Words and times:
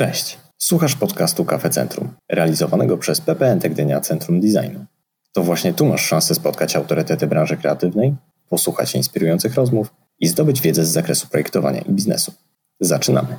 Cześć. 0.00 0.38
Słuchasz 0.58 0.96
podcastu 0.96 1.44
Kafe 1.44 1.70
Centrum, 1.70 2.14
realizowanego 2.28 2.98
przez 2.98 3.20
PPN 3.20 3.58
Gdynia 3.58 4.00
Centrum 4.00 4.40
Designu. 4.40 4.84
To 5.32 5.42
właśnie 5.42 5.74
tu 5.74 5.86
masz 5.86 6.06
szansę 6.06 6.34
spotkać 6.34 6.76
autorytety 6.76 7.26
branży 7.26 7.56
kreatywnej, 7.56 8.14
posłuchać 8.48 8.94
inspirujących 8.94 9.54
rozmów 9.54 9.94
i 10.18 10.28
zdobyć 10.28 10.60
wiedzę 10.60 10.84
z 10.84 10.88
zakresu 10.88 11.28
projektowania 11.28 11.80
i 11.80 11.92
biznesu. 11.92 12.32
Zaczynamy. 12.80 13.36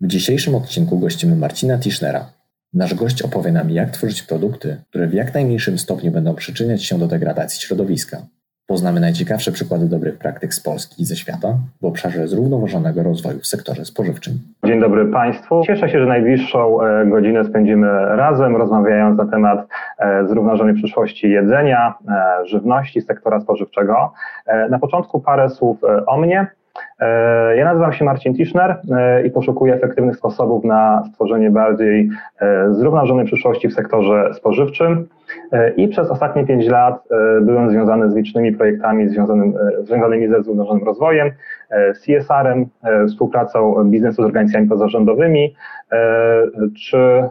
W 0.00 0.06
dzisiejszym 0.06 0.54
odcinku 0.54 0.98
gościmy 0.98 1.36
Marcina 1.36 1.78
Tischnera. 1.78 2.32
Nasz 2.72 2.94
gość 2.94 3.22
opowie 3.22 3.52
nam, 3.52 3.70
jak 3.70 3.90
tworzyć 3.90 4.22
produkty, 4.22 4.82
które 4.90 5.06
w 5.08 5.14
jak 5.14 5.34
najmniejszym 5.34 5.78
stopniu 5.78 6.10
będą 6.10 6.34
przyczyniać 6.34 6.84
się 6.84 6.98
do 6.98 7.06
degradacji 7.06 7.60
środowiska. 7.60 8.26
Poznamy 8.68 9.00
najciekawsze 9.00 9.52
przykłady 9.52 9.88
dobrych 9.88 10.18
praktyk 10.18 10.54
z 10.54 10.60
Polski 10.60 11.02
i 11.02 11.04
ze 11.04 11.16
świata 11.16 11.48
w 11.82 11.84
obszarze 11.84 12.28
zrównoważonego 12.28 13.02
rozwoju 13.02 13.38
w 13.38 13.46
sektorze 13.46 13.84
spożywczym. 13.84 14.34
Dzień 14.64 14.80
dobry 14.80 15.06
Państwu. 15.06 15.62
Cieszę 15.66 15.88
się, 15.88 16.00
że 16.00 16.06
najbliższą 16.06 16.82
e, 16.82 17.06
godzinę 17.06 17.44
spędzimy 17.44 17.86
razem, 18.16 18.56
rozmawiając 18.56 19.18
na 19.18 19.26
temat 19.26 19.66
e, 19.98 20.26
zrównoważonej 20.26 20.74
przyszłości 20.74 21.30
jedzenia, 21.30 21.94
e, 22.08 22.46
żywności, 22.46 23.02
sektora 23.02 23.40
spożywczego. 23.40 24.12
Na 24.70 24.78
początku 24.78 25.20
parę 25.20 25.50
słów 25.50 25.78
o 26.06 26.16
mnie. 26.16 26.46
Ja 27.56 27.64
nazywam 27.64 27.92
się 27.92 28.04
Marcin 28.04 28.34
Tischner 28.34 28.80
i 29.26 29.30
poszukuję 29.30 29.74
efektywnych 29.74 30.16
sposobów 30.16 30.64
na 30.64 31.02
stworzenie 31.10 31.50
bardziej 31.50 32.10
zrównoważonej 32.70 33.26
przyszłości 33.26 33.68
w 33.68 33.74
sektorze 33.74 34.34
spożywczym. 34.34 35.08
I 35.76 35.88
przez 35.88 36.10
ostatnie 36.10 36.46
pięć 36.46 36.66
lat 36.66 37.08
byłem 37.42 37.70
związany 37.70 38.10
z 38.10 38.14
licznymi 38.14 38.52
projektami 38.52 39.08
związanym, 39.08 39.54
związanymi 39.82 40.28
ze 40.28 40.42
zrównoważonym 40.42 40.84
rozwojem, 40.84 41.30
CSR-em, 41.94 42.66
współpracą 43.08 43.84
biznesu 43.84 44.22
z 44.22 44.26
organizacjami 44.26 44.68
pozarządowymi, 44.68 45.54
czy 46.76 47.24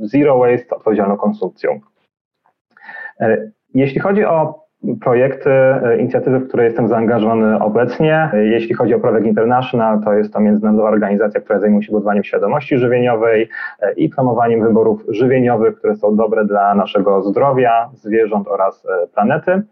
Zero 0.00 0.38
Waste, 0.38 0.76
odpowiedzialną 0.76 1.16
konsumpcją. 1.16 1.80
Jeśli 3.74 4.00
chodzi 4.00 4.24
o 4.24 4.67
projekty, 5.00 5.50
e, 5.50 5.98
inicjatywy, 5.98 6.38
w 6.38 6.48
które 6.48 6.64
jestem 6.64 6.88
zaangażowany 6.88 7.58
obecnie. 7.58 8.30
Jeśli 8.32 8.74
chodzi 8.74 8.94
o 8.94 9.00
Projekt 9.00 9.26
International, 9.26 10.00
to 10.04 10.12
jest 10.12 10.32
to 10.32 10.40
międzynarodowa 10.40 10.88
organizacja, 10.88 11.40
która 11.40 11.58
zajmuje 11.58 11.82
się 11.82 11.92
budowaniem 11.92 12.24
świadomości 12.24 12.78
żywieniowej 12.78 13.48
e, 13.80 13.92
i 13.92 14.08
promowaniem 14.08 14.62
wyborów 14.62 15.04
żywieniowych, 15.08 15.78
które 15.78 15.96
są 15.96 16.16
dobre 16.16 16.44
dla 16.44 16.74
naszego 16.74 17.22
zdrowia, 17.22 17.90
zwierząt 17.94 18.48
oraz 18.48 18.86
e, 18.86 19.06
planety. 19.06 19.62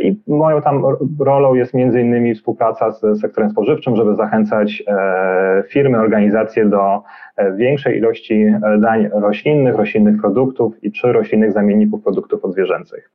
I 0.00 0.20
moją 0.26 0.62
tam 0.62 0.82
rolą 1.20 1.54
jest 1.54 1.74
między 1.74 2.00
innymi 2.00 2.34
współpraca 2.34 2.90
z 2.90 3.20
sektorem 3.20 3.50
spożywczym, 3.50 3.96
żeby 3.96 4.14
zachęcać 4.14 4.82
firmy, 5.68 5.98
organizacje 5.98 6.64
do 6.64 7.02
większej 7.56 7.98
ilości 7.98 8.46
dań 8.78 9.08
roślinnych, 9.12 9.76
roślinnych 9.76 10.20
produktów 10.20 10.84
i 10.84 10.92
czy 10.92 11.12
roślinnych 11.12 11.52
zamienników 11.52 12.02
produktów 12.02 12.44
odzwierzęcych. 12.44 13.10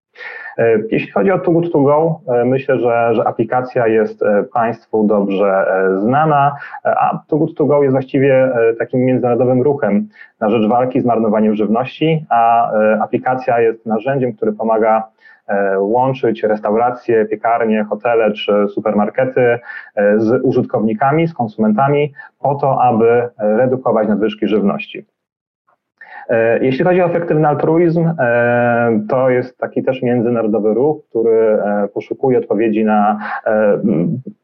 E, 0.58 0.80
jeśli 0.92 1.12
chodzi 1.12 1.32
o 1.32 1.40
Too 1.40 1.54
Good 1.54 1.72
To 1.72 1.82
Go, 1.82 2.20
e, 2.28 2.46
myślę, 2.46 2.80
że, 2.80 3.16
że 3.16 3.28
aplikacja 3.28 3.88
jest 3.88 4.24
e, 4.24 4.44
Państwu 4.54 5.08
dobrze 5.08 5.66
znana, 6.00 6.56
a 6.84 7.20
Too 7.28 7.40
Good 7.40 7.56
To 7.56 7.66
Go 7.66 7.84
jest 7.84 7.92
właściwie 7.92 8.52
takim 8.80 9.00
międzynarodowym 9.00 9.62
ruchem 9.62 10.10
na 10.40 10.50
rzecz 10.50 10.68
walki 10.68 11.02
z 11.02 11.06
marnowaniem 11.06 11.56
żywności, 11.56 12.26
a 12.30 12.72
aplikacja 13.02 13.60
jest 13.60 13.86
narzędziem, 13.86 14.34
które 14.34 14.52
pomaga 14.52 15.04
łączyć 15.78 16.44
restauracje, 16.44 17.26
piekarnie, 17.26 17.84
hotele 17.84 18.32
czy 18.32 18.68
supermarkety 18.68 19.60
z 20.18 20.42
użytkownikami, 20.44 21.28
z 21.28 21.34
konsumentami 21.34 22.14
po 22.40 22.56
to, 22.56 22.82
aby 22.82 23.30
redukować 23.38 24.08
nadwyżki 24.08 24.48
żywności. 24.48 25.06
E, 26.30 26.60
jeśli 26.66 26.86
chodzi 26.86 27.02
o 27.02 27.06
efektywny 27.06 27.48
altruizm, 27.48 28.10
e, 28.20 29.00
to 29.10 29.30
jest 29.30 29.58
taki 29.58 29.84
też 29.84 30.02
międzynarodowy 30.02 30.74
ruch, 30.74 31.06
który 31.10 31.32
e, 31.32 31.88
poszukuje 31.94 32.38
odpowiedzi 32.38 32.86
na, 32.86 33.20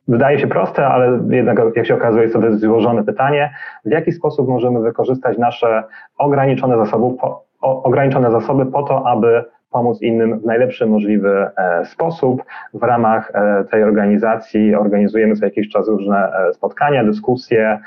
wydaje 0.07 0.39
się 0.39 0.47
proste, 0.47 0.87
ale 0.87 1.19
jednak 1.29 1.59
jak 1.75 1.85
się 1.85 1.95
okazuje 1.95 2.23
jest 2.23 2.35
to 2.35 2.57
złożone 2.57 3.03
pytanie, 3.03 3.53
w 3.85 3.91
jaki 3.91 4.11
sposób 4.11 4.47
możemy 4.47 4.81
wykorzystać 4.81 5.37
nasze 5.37 5.83
ograniczone 6.17 6.77
zasoby, 6.77 7.17
ograniczone 7.61 8.31
zasoby 8.31 8.65
po 8.65 8.83
to, 8.83 9.07
aby 9.07 9.43
pomóc 9.69 10.01
innym 10.01 10.39
w 10.39 10.45
najlepszy 10.45 10.85
możliwy 10.85 11.47
e, 11.57 11.85
sposób. 11.85 12.43
W 12.73 12.83
ramach 12.83 13.31
e, 13.33 13.63
tej 13.63 13.83
organizacji 13.83 14.75
organizujemy 14.75 15.35
co 15.35 15.45
jakiś 15.45 15.69
czas 15.69 15.87
różne 15.87 16.17
e, 16.17 16.53
spotkania, 16.53 17.03
dyskusje 17.03 17.79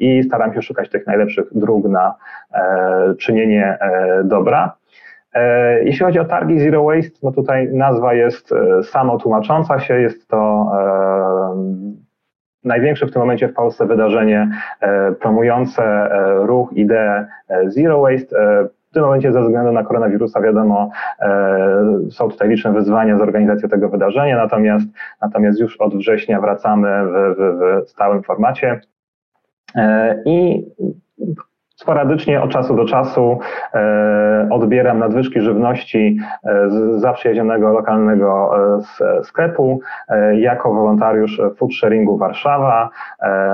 i 0.00 0.22
staramy 0.22 0.54
się 0.54 0.62
szukać 0.62 0.90
tych 0.90 1.06
najlepszych 1.06 1.44
dróg 1.54 1.88
na 1.88 2.14
czynienie 3.18 3.78
dobra. 4.24 4.76
Jeśli 5.82 6.04
chodzi 6.04 6.18
o 6.18 6.24
targi 6.24 6.60
Zero 6.60 6.84
Waste, 6.84 7.18
no 7.22 7.32
tutaj 7.32 7.68
nazwa 7.72 8.14
jest 8.14 8.54
samo 8.82 9.18
tłumacząca 9.18 9.80
się, 9.80 10.00
jest 10.00 10.28
to 10.28 10.72
największe 12.64 13.06
w 13.06 13.12
tym 13.12 13.22
momencie 13.22 13.48
w 13.48 13.54
Polsce 13.54 13.86
wydarzenie 13.86 14.50
promujące 15.20 16.08
ruch, 16.46 16.72
ideę 16.72 17.26
Zero 17.66 18.00
Waste. 18.00 18.36
W 18.92 18.94
tym 18.94 19.02
momencie 19.02 19.32
ze 19.32 19.42
względu 19.42 19.72
na 19.72 19.84
koronawirusa 19.84 20.40
wiadomo, 20.40 20.90
e, 21.20 22.10
są 22.10 22.28
tutaj 22.28 22.48
liczne 22.48 22.72
wyzwania 22.72 23.18
z 23.18 23.20
organizacją 23.20 23.68
tego 23.68 23.88
wydarzenia, 23.88 24.36
natomiast, 24.36 24.86
natomiast 25.22 25.60
już 25.60 25.76
od 25.76 25.96
września 25.96 26.40
wracamy 26.40 26.88
w, 27.04 27.36
w, 27.38 27.84
w 27.86 27.90
stałym 27.90 28.22
formacie. 28.22 28.80
E, 29.76 30.22
I 30.26 30.66
sporadycznie 31.76 32.42
od 32.42 32.50
czasu 32.50 32.76
do 32.76 32.84
czasu 32.84 33.38
e, 33.74 34.48
odbieram 34.50 34.98
nadwyżki 34.98 35.40
żywności 35.40 36.18
e, 36.44 36.70
z 36.70 37.00
zaprzyjaźnionego 37.00 37.72
lokalnego 37.72 38.52
e, 39.00 39.24
sklepu 39.24 39.80
e, 40.08 40.40
jako 40.40 40.74
wolontariusz 40.74 41.40
Food 41.56 41.74
Sharingu 41.74 42.18
Warszawa. 42.18 42.90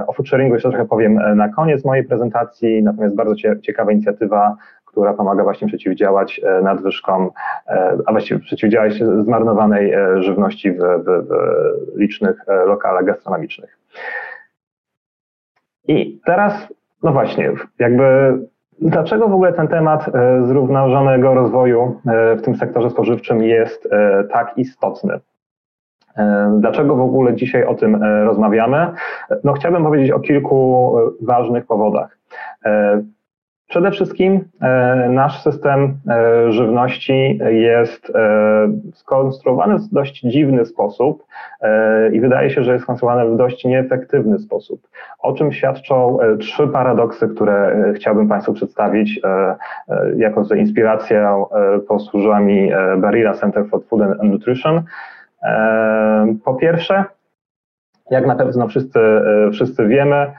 O 0.07 0.13
Food 0.13 0.29
Sharingu 0.29 0.55
jeszcze 0.55 0.69
trochę 0.69 0.87
powiem 0.87 1.37
na 1.37 1.49
koniec 1.49 1.85
mojej 1.85 2.05
prezentacji, 2.05 2.83
natomiast 2.83 3.15
bardzo 3.15 3.35
ciekawa 3.63 3.93
inicjatywa 3.93 4.57
która 4.99 5.15
pomaga 5.15 5.43
właśnie 5.43 5.69
przeciwdziałać 5.69 6.41
e, 6.45 6.63
nadwyżkom, 6.63 7.31
e, 7.67 7.99
a 8.07 8.13
właściwie 8.13 8.41
przeciwdziałać 8.41 8.95
zmarnowanej 9.25 9.93
e, 9.93 10.23
żywności 10.23 10.73
w, 10.73 10.77
w, 10.77 11.05
w 11.05 11.99
licznych 11.99 12.45
lokalach 12.67 13.05
gastronomicznych. 13.05 13.79
I 15.89 16.21
teraz, 16.25 16.75
no 17.03 17.13
właśnie, 17.13 17.53
jakby 17.79 18.39
Dlaczego 18.81 19.29
w 19.29 19.33
ogóle 19.33 19.53
ten 19.53 19.69
temat 19.69 20.11
zrównoważonego 20.47 21.35
rozwoju 21.35 22.01
w 22.39 22.43
tym 22.43 22.57
sektorze 22.57 22.91
spożywczym 22.91 23.43
jest 23.43 23.89
tak 24.33 24.53
istotny? 24.57 25.21
Dlaczego 26.59 26.97
w 26.97 27.01
ogóle 27.01 27.35
dzisiaj 27.35 27.65
o 27.65 27.75
tym 27.75 28.03
rozmawiamy? 28.25 28.87
No, 29.45 29.53
chciałbym 29.53 29.85
powiedzieć 29.85 30.11
o 30.11 30.21
kilku 30.21 30.97
ważnych 31.23 31.67
powodach. 31.67 32.19
Przede 33.69 33.91
wszystkim 33.91 34.45
e, 34.61 35.09
nasz 35.11 35.43
system 35.43 35.99
e, 36.09 36.53
żywności 36.53 37.41
jest 37.49 38.11
e, 38.15 38.69
skonstruowany 38.95 39.79
w 39.79 39.89
dość 39.93 40.21
dziwny 40.21 40.67
sposób 40.67 41.25
i 42.13 42.21
wydaje 42.21 42.51
się, 42.51 42.65
że 42.65 42.73
jest 42.73 42.85
skonstruowany 42.85 43.31
w 43.31 43.37
dość 43.37 43.65
nieefektywny 43.65 44.39
sposób. 44.39 44.89
O 45.19 45.33
czym 45.33 45.53
świadczą 45.53 46.19
trzy 46.41 46.69
paradoksy, 46.69 47.29
które 47.29 47.93
chciałbym 47.97 48.29
Państwu 48.29 48.53
przedstawić. 48.53 49.21
Jako 50.17 50.45
że 50.45 50.59
inspiracją 50.59 51.47
posłużyła 51.89 52.41
mi 52.41 52.71
Barilla 52.99 53.35
Center 53.35 53.67
for 53.71 53.85
Food 53.85 54.03
and 54.03 54.23
Nutrition. 54.23 54.83
Po 56.45 56.55
pierwsze, 56.55 57.05
jak 58.11 58.27
na 58.27 58.35
pewno 58.35 58.69
wszyscy, 58.69 59.01
wszyscy 59.53 59.87
wiemy, 59.87 60.33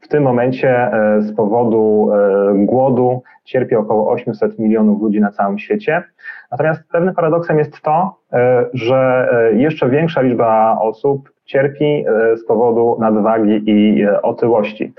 w 0.00 0.08
tym 0.08 0.22
momencie 0.22 0.70
e, 0.70 1.22
z 1.22 1.34
powodu 1.36 2.10
e, 2.12 2.54
głodu 2.54 3.22
cierpi 3.44 3.74
około 3.74 4.10
800 4.10 4.58
milionów 4.58 5.02
ludzi 5.02 5.20
na 5.20 5.30
całym 5.30 5.58
świecie. 5.58 6.02
Natomiast 6.50 6.82
pewnym 6.92 7.14
paradoksem 7.14 7.58
jest 7.58 7.80
to, 7.80 8.16
e, 8.32 8.66
że 8.72 9.28
jeszcze 9.56 9.88
większa 9.88 10.20
liczba 10.20 10.78
osób 10.80 11.30
cierpi 11.44 12.04
z 12.34 12.44
powodu 12.44 12.96
nadwagi 13.00 13.62
i 13.66 14.06
otyłości. 14.22 14.92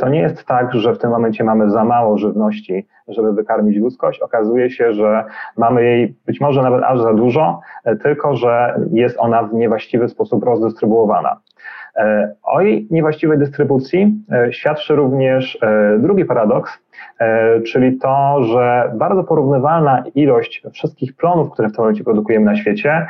To 0.00 0.08
nie 0.08 0.20
jest 0.20 0.44
tak, 0.44 0.74
że 0.74 0.94
w 0.94 0.98
tym 0.98 1.10
momencie 1.10 1.44
mamy 1.44 1.70
za 1.70 1.84
mało 1.84 2.18
żywności, 2.18 2.86
żeby 3.08 3.32
wykarmić 3.32 3.76
ludzkość. 3.76 4.20
Okazuje 4.20 4.70
się, 4.70 4.92
że 4.92 5.24
mamy 5.56 5.84
jej 5.84 6.14
być 6.26 6.40
może 6.40 6.62
nawet 6.62 6.82
aż 6.84 7.00
za 7.00 7.14
dużo, 7.14 7.60
tylko 8.02 8.36
że 8.36 8.80
jest 8.92 9.16
ona 9.18 9.42
w 9.42 9.54
niewłaściwy 9.54 10.08
sposób 10.08 10.44
rozdystrybuowana. 10.44 11.36
O 12.42 12.60
jej 12.60 12.86
niewłaściwej 12.90 13.38
dystrybucji 13.38 14.24
świadczy 14.50 14.94
również 14.94 15.58
drugi 15.98 16.24
paradoks, 16.24 16.78
czyli 17.66 17.98
to, 17.98 18.44
że 18.44 18.92
bardzo 18.94 19.24
porównywalna 19.24 20.04
ilość 20.14 20.62
wszystkich 20.72 21.16
plonów, 21.16 21.50
które 21.50 21.68
w 21.68 21.72
tym 21.72 21.82
momencie 21.82 22.04
produkujemy 22.04 22.46
na 22.46 22.56
świecie, 22.56 23.06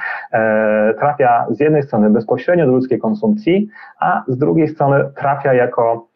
trafia 0.98 1.46
z 1.50 1.60
jednej 1.60 1.82
strony 1.82 2.10
bezpośrednio 2.10 2.66
do 2.66 2.72
ludzkiej 2.72 2.98
konsumpcji, 2.98 3.68
a 4.00 4.22
z 4.28 4.38
drugiej 4.38 4.68
strony 4.68 5.04
trafia 5.16 5.54
jako 5.54 6.06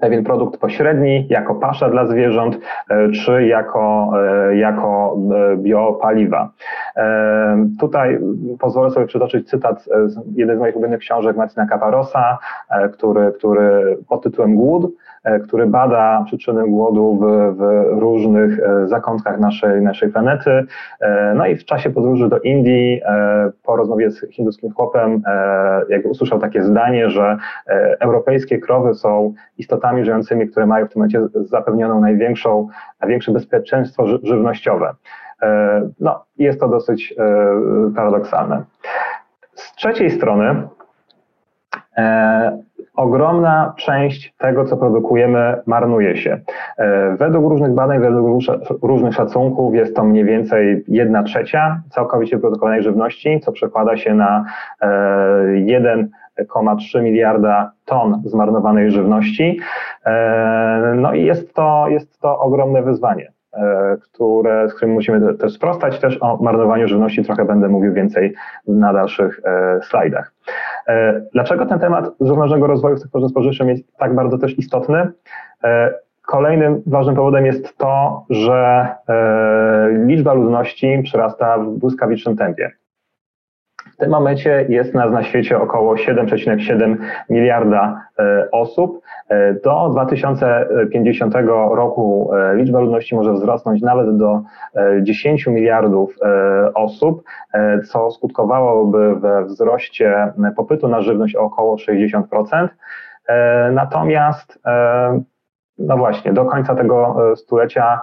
pewien 0.00 0.24
produkt 0.24 0.60
pośredni, 0.60 1.26
jako 1.30 1.54
pasza 1.54 1.90
dla 1.90 2.06
zwierząt, 2.06 2.58
e, 2.90 3.10
czy 3.10 3.46
jako, 3.46 4.12
e, 4.50 4.56
jako 4.56 5.16
e, 5.52 5.56
biopaliwa. 5.56 6.50
Tutaj 7.80 8.18
pozwolę 8.58 8.90
sobie 8.90 9.06
przytoczyć 9.06 9.48
cytat 9.48 9.84
z 10.06 10.18
jednej 10.36 10.56
z 10.56 10.60
moich 10.60 10.76
ulubionych 10.76 11.00
książek 11.00 11.36
Marcina 11.36 11.66
Caparosa, 11.66 12.38
który, 12.92 13.32
który 13.32 13.98
pod 14.08 14.22
tytułem 14.22 14.54
Głód, 14.54 14.92
który 15.44 15.66
bada 15.66 16.22
przyczyny 16.26 16.68
głodu 16.68 17.18
w, 17.20 17.56
w 17.56 17.98
różnych 17.98 18.60
zakątkach 18.84 19.40
naszej, 19.40 19.82
naszej 19.82 20.08
planety. 20.08 20.66
No 21.34 21.46
i 21.46 21.56
w 21.56 21.64
czasie 21.64 21.90
podróży 21.90 22.28
do 22.28 22.38
Indii, 22.38 23.00
po 23.62 23.76
rozmowie 23.76 24.10
z 24.10 24.26
hinduskim 24.30 24.72
chłopem, 24.72 25.22
jakby 25.88 26.08
usłyszał 26.08 26.38
takie 26.38 26.62
zdanie, 26.62 27.10
że 27.10 27.36
europejskie 28.00 28.58
krowy 28.58 28.94
są 28.94 29.34
istotami 29.58 30.04
żyjącymi, 30.04 30.48
które 30.48 30.66
mają 30.66 30.86
w 30.86 30.88
tym 30.88 31.00
momencie 31.00 31.20
zapewnioną 31.34 32.00
największą, 32.00 32.68
największe 33.00 33.32
bezpieczeństwo 33.32 34.06
żywnościowe. 34.22 34.94
E, 35.42 35.90
no, 36.00 36.24
jest 36.38 36.60
to 36.60 36.68
dosyć 36.68 37.14
e, 37.18 37.94
paradoksalne. 37.96 38.64
Z 39.54 39.74
trzeciej 39.74 40.10
strony, 40.10 40.68
e, 41.96 42.62
ogromna 42.96 43.74
część 43.76 44.34
tego, 44.38 44.64
co 44.64 44.76
produkujemy, 44.76 45.60
marnuje 45.66 46.16
się. 46.16 46.40
Według 47.18 47.50
różnych 47.50 47.74
badań, 47.74 48.00
według 48.00 48.42
różnych 48.82 49.14
szacunków 49.14 49.74
jest 49.74 49.96
to 49.96 50.04
mniej 50.04 50.24
więcej 50.24 50.84
jedna 50.88 51.22
trzecia 51.22 51.82
całkowicie 51.90 52.38
produkowanej 52.38 52.82
żywności, 52.82 53.40
co 53.40 53.52
przekłada 53.52 53.96
się 53.96 54.14
na 54.14 54.44
jeden 55.54 56.10
1,3 56.38 57.02
miliarda 57.02 57.72
ton 57.84 58.22
zmarnowanej 58.24 58.90
żywności. 58.90 59.58
E, 60.06 60.92
no 60.96 61.12
i 61.12 61.24
jest 61.24 61.54
to, 61.54 61.88
jest 61.88 62.20
to 62.20 62.38
ogromne 62.40 62.82
wyzwanie, 62.82 63.24
e, 63.24 63.35
które, 64.02 64.68
z 64.68 64.74
którym 64.74 64.94
musimy 64.94 65.34
też 65.34 65.52
sprostać. 65.52 66.00
Też 66.00 66.18
o 66.20 66.36
marnowaniu 66.36 66.88
żywności 66.88 67.24
trochę 67.24 67.44
będę 67.44 67.68
mówił 67.68 67.92
więcej 67.92 68.34
na 68.68 68.92
dalszych 68.92 69.40
e, 69.44 69.80
slajdach. 69.82 70.32
Dlaczego 71.32 71.66
ten 71.66 71.78
temat 71.78 72.04
zrównoważonego 72.20 72.66
rozwoju 72.66 72.96
w 72.96 73.00
sektorze 73.00 73.28
spożywczym 73.28 73.68
jest 73.68 73.96
tak 73.96 74.14
bardzo 74.14 74.38
też 74.38 74.58
istotny? 74.58 75.08
Kolejnym 76.26 76.82
ważnym 76.86 77.16
powodem 77.16 77.46
jest 77.46 77.78
to, 77.78 78.24
że 78.30 78.88
liczba 80.06 80.34
ludności 80.34 81.00
przyrasta 81.04 81.58
w 81.58 81.70
błyskawicznym 81.70 82.36
tempie. 82.36 82.70
W 83.96 83.98
tym 83.98 84.10
momencie 84.10 84.66
jest 84.68 84.94
nas 84.94 85.12
na 85.12 85.22
świecie 85.22 85.58
około 85.58 85.94
7,7 85.94 86.96
miliarda 87.30 88.02
e, 88.18 88.48
osób. 88.50 89.00
E, 89.28 89.54
do 89.54 89.88
2050 89.90 91.34
roku 91.70 92.30
e, 92.34 92.56
liczba 92.56 92.80
ludności 92.80 93.14
może 93.14 93.32
wzrosnąć 93.32 93.82
nawet 93.82 94.16
do 94.16 94.42
10 95.02 95.46
miliardów 95.46 96.16
osób, 96.74 97.22
co 97.88 98.10
skutkowałoby 98.10 99.16
we 99.16 99.44
wzroście 99.44 100.32
popytu 100.56 100.88
na 100.88 101.00
żywność 101.00 101.36
o 101.36 101.40
około 101.40 101.76
60%. 101.76 102.68
Natomiast 103.72 104.62
no 105.78 105.96
właśnie, 105.96 106.32
do 106.32 106.44
końca 106.44 106.74
tego 106.74 107.16
stulecia 107.36 108.00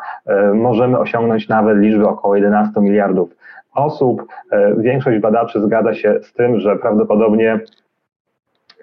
możemy 0.54 1.00
osiągnąć 1.00 1.50
nawet 1.50 1.78
liczbę 1.78 2.08
około 2.08 2.36
11 2.36 2.82
miliardów 2.82 3.30
osób. 3.76 4.26
E, 4.52 4.76
większość 4.78 5.20
badaczy 5.20 5.62
zgadza 5.62 5.94
się 5.94 6.20
z 6.22 6.34
tym, 6.34 6.60
że 6.60 6.76
prawdopodobnie 6.76 7.60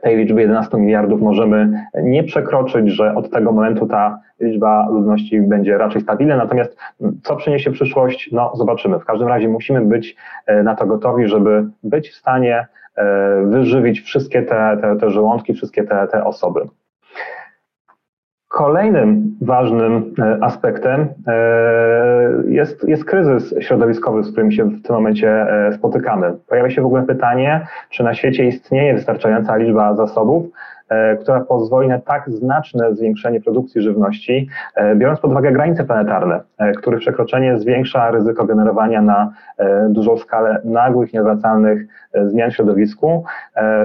tej 0.03 0.17
liczby 0.17 0.41
11 0.41 0.77
miliardów 0.77 1.21
możemy 1.21 1.87
nie 2.03 2.25
przekroczyć, 2.25 2.89
że 2.89 3.15
od 3.15 3.31
tego 3.31 3.53
momentu 3.53 3.87
ta 3.87 4.21
liczba 4.41 4.89
ludności 4.91 5.41
będzie 5.41 5.79
raczej 5.79 6.01
stabilna. 6.01 6.37
Natomiast 6.37 6.77
co 7.23 7.37
przyniesie 7.37 7.71
przyszłość, 7.71 8.33
no 8.33 8.53
zobaczymy. 8.55 8.99
W 8.99 9.05
każdym 9.05 9.29
razie 9.29 9.49
musimy 9.49 9.81
być 9.81 10.17
e, 10.47 10.63
na 10.63 10.75
to 10.75 10.87
gotowi, 10.87 11.29
żeby 11.29 11.65
być 11.83 12.11
w 12.11 12.15
stanie 12.15 12.67
e, 12.97 13.43
wyżywić 13.47 14.01
wszystkie 14.01 14.43
te, 14.43 14.79
te, 14.81 14.97
te 14.97 15.11
żołądki, 15.11 15.55
wszystkie 15.55 15.85
te, 15.85 16.07
te 16.07 16.25
osoby. 16.25 16.61
Kolejnym 18.61 19.37
ważnym 19.41 20.15
e, 20.19 20.39
aspektem 20.45 21.09
e, 21.27 21.35
jest, 22.49 22.89
jest 22.89 23.05
kryzys 23.05 23.55
środowiskowy, 23.61 24.25
z 24.25 24.33
którym 24.33 24.53
się 24.53 24.65
w 24.65 24.83
tym 24.83 24.97
momencie 24.97 25.29
e, 25.29 25.73
spotykamy. 25.73 26.33
Pojawia 26.49 26.71
się 26.71 26.83
w 26.83 26.87
ogóle 26.87 27.03
pytanie, 27.03 27.67
czy 27.91 28.03
na 28.03 28.15
świecie 28.15 28.45
istnieje 28.45 28.95
wystarczająca 28.95 29.57
liczba 29.57 29.95
zasobów, 29.95 30.47
która 31.21 31.41
pozwoli 31.41 31.89
na 31.89 31.99
tak 31.99 32.31
znaczne 32.31 32.95
zwiększenie 32.95 33.41
produkcji 33.41 33.83
żywności, 33.83 34.49
e, 34.75 34.97
biorąc 34.97 35.21
pod 35.21 35.31
uwagę 35.31 35.53
granice 35.53 35.85
planetarne, 35.85 36.41
e, 36.59 36.73
których 36.73 37.01
przekroczenie 37.01 37.59
zwiększa 37.59 38.11
ryzyko 38.11 38.45
generowania 38.45 39.03
na 39.03 39.33
dużą 39.89 40.17
skalę 40.17 40.61
nagłych, 40.65 41.13
nieodwracalnych 41.13 41.87
zmian 42.27 42.51
w 42.51 42.55
środowisku. 42.55 43.25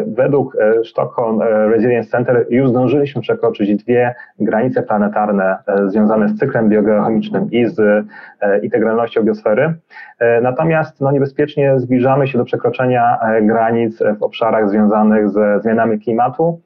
Według 0.08 0.58
Stockholm 0.84 1.42
Resilience 1.42 2.10
Center 2.10 2.46
już 2.50 2.70
zdążyliśmy 2.70 3.22
przekroczyć 3.22 3.84
dwie 3.84 4.16
granice 4.40 4.84
planetarne 4.84 5.58
związane 5.88 6.30
z 6.30 6.40
cyklem 6.40 6.70
biogeochemicznym 6.70 7.52
i 7.52 7.68
z 7.68 8.06
integralnością 8.62 9.24
biosfery. 9.24 9.74
Natomiast 10.42 11.02
no, 11.02 11.12
niebezpiecznie 11.12 11.80
zbliżamy 11.80 12.28
się 12.28 12.38
do 12.38 12.46
przekroczenia 12.46 13.20
granic 13.42 14.04
w 14.20 14.24
obszarach 14.24 14.70
związanych 14.70 15.30
ze 15.30 15.60
zmianami 15.60 16.00
klimatu 16.00 16.62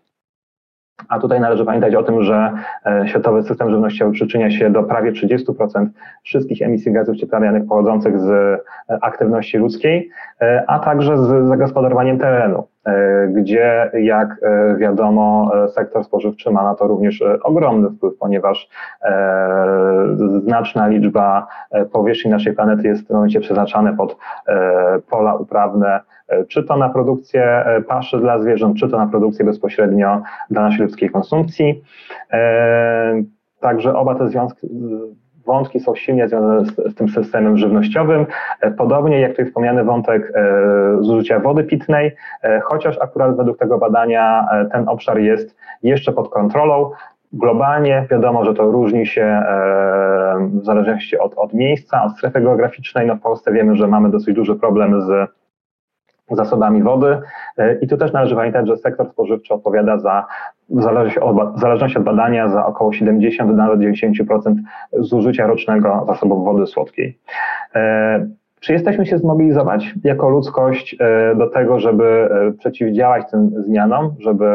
a 1.08 1.20
tutaj 1.20 1.40
należy 1.40 1.66
pamiętać 1.66 1.96
o 1.96 2.04
tym, 2.04 2.24
że 2.24 2.52
e, 2.86 3.08
światowy 3.08 3.44
system 3.44 3.70
żywnościowy 3.70 4.12
przyczynia 4.12 4.52
się 4.52 4.70
do 4.70 4.84
prawie 4.84 5.12
30% 5.12 5.88
wszystkich 6.24 6.62
emisji 6.62 6.92
gazów 6.92 7.18
cieplarnianych 7.18 7.68
pochodzących 7.68 8.20
z 8.20 8.30
e, 8.30 8.60
aktywności 9.02 9.58
ludzkiej, 9.58 10.10
e, 10.42 10.64
a 10.68 10.80
także 10.80 11.18
z 11.18 11.48
zagospodarowaniem 11.48 12.20
terenu, 12.20 12.68
gdzie 13.30 13.92
jak 13.94 14.42
wiadomo 14.78 15.52
sektor 15.68 16.04
spożywczy 16.04 16.52
ma 16.52 16.64
na 16.64 16.76
to 16.76 16.88
również 16.88 17.24
ogromny 17.44 17.90
wpływ, 17.90 18.18
ponieważ 18.20 18.70
znaczna 20.42 20.88
liczba 20.88 21.48
powierzchni 21.92 22.32
naszej 22.32 22.54
planety 22.54 22.88
jest 22.88 23.04
w 23.04 23.08
tym 23.08 23.16
momencie 23.16 23.40
przeznaczane 23.40 23.96
pod 23.98 24.18
pola 25.10 25.36
uprawne 25.36 26.00
E, 26.30 26.46
czy 26.46 26.64
to 26.64 26.78
na 26.78 26.90
produkcję 26.90 27.44
e, 27.44 27.82
paszy 27.82 28.20
dla 28.20 28.40
zwierząt, 28.40 28.78
czy 28.78 28.90
to 28.90 28.98
na 28.98 29.08
produkcję 29.08 29.46
bezpośrednio 29.46 30.22
dla 30.50 30.62
naszej 30.62 30.86
ludzkiej 30.86 31.10
konsumpcji. 31.10 31.84
E, 32.34 33.24
także 33.60 33.96
oba 33.96 34.16
te 34.16 34.28
związki, 34.28 34.68
wątki 35.46 35.80
są 35.80 35.96
silnie 35.96 36.28
związane 36.28 36.66
z, 36.66 36.76
z, 36.76 36.96
tym 36.96 37.10
systemem 37.10 37.58
żywnościowym. 37.58 38.26
Podobnie 38.78 39.20
jak 39.20 39.32
tutaj 39.32 39.46
wspomniany 39.46 39.84
wątek 39.84 40.34
zużycia 41.00 41.40
wody 41.40 41.64
pitnej, 41.64 42.16
chociaż 42.64 42.98
akurat 43.02 43.38
według 43.38 43.58
tego 43.58 43.78
badania 43.78 44.48
ten 44.72 44.90
obszar 44.90 45.20
jest 45.20 45.56
jeszcze 45.84 46.12
pod 46.12 46.30
kontrolą. 46.30 46.92
Globalnie 47.34 48.08
wiadomo, 48.12 48.46
że 48.46 48.54
to 48.54 48.72
różni 48.72 49.06
się 49.06 49.44
w 50.40 50.66
zależności 50.66 51.20
od, 51.20 51.34
od 51.34 51.54
miejsca, 51.54 52.04
od 52.04 52.18
strefy 52.18 52.42
geograficznej. 52.42 53.08
No 53.08 53.16
w 53.16 53.22
Polsce 53.22 53.52
wiemy, 53.52 53.76
że 53.76 53.88
mamy 53.88 54.10
dosyć 54.10 54.36
duży 54.36 54.56
problem 54.56 55.02
z 55.02 55.30
zasobami 56.32 56.84
wody. 56.84 57.18
E, 57.58 57.80
I 57.80 57.88
tu 57.88 57.98
też 57.98 58.14
należy 58.14 58.36
pamiętać, 58.36 58.68
że 58.68 58.78
sektor 58.78 59.10
spożywczy 59.10 59.54
odpowiada 59.54 59.98
za, 59.98 60.26
w 60.70 60.82
zależności 61.60 61.98
od 61.98 62.04
badania, 62.04 62.50
za 62.50 62.66
około 62.66 62.94
70 62.94 63.56
nawet 63.56 63.80
90% 63.80 64.56
zużycia 64.94 65.48
rocznego 65.48 66.06
zasobów 66.08 66.46
wody 66.46 66.68
słodkiej. 66.68 67.20
E, 68.60 68.66
czy 68.66 68.74
jesteśmy 68.74 69.06
się 69.06 69.18
zmobilizować 69.18 69.96
jako 70.04 70.30
ludzkość 70.30 70.96
e, 71.00 71.36
do 71.36 71.48
tego, 71.48 71.80
żeby 71.80 72.30
przeciwdziałać 72.60 73.32
tym 73.32 73.64
zmianom, 73.64 74.16
żeby 74.20 74.46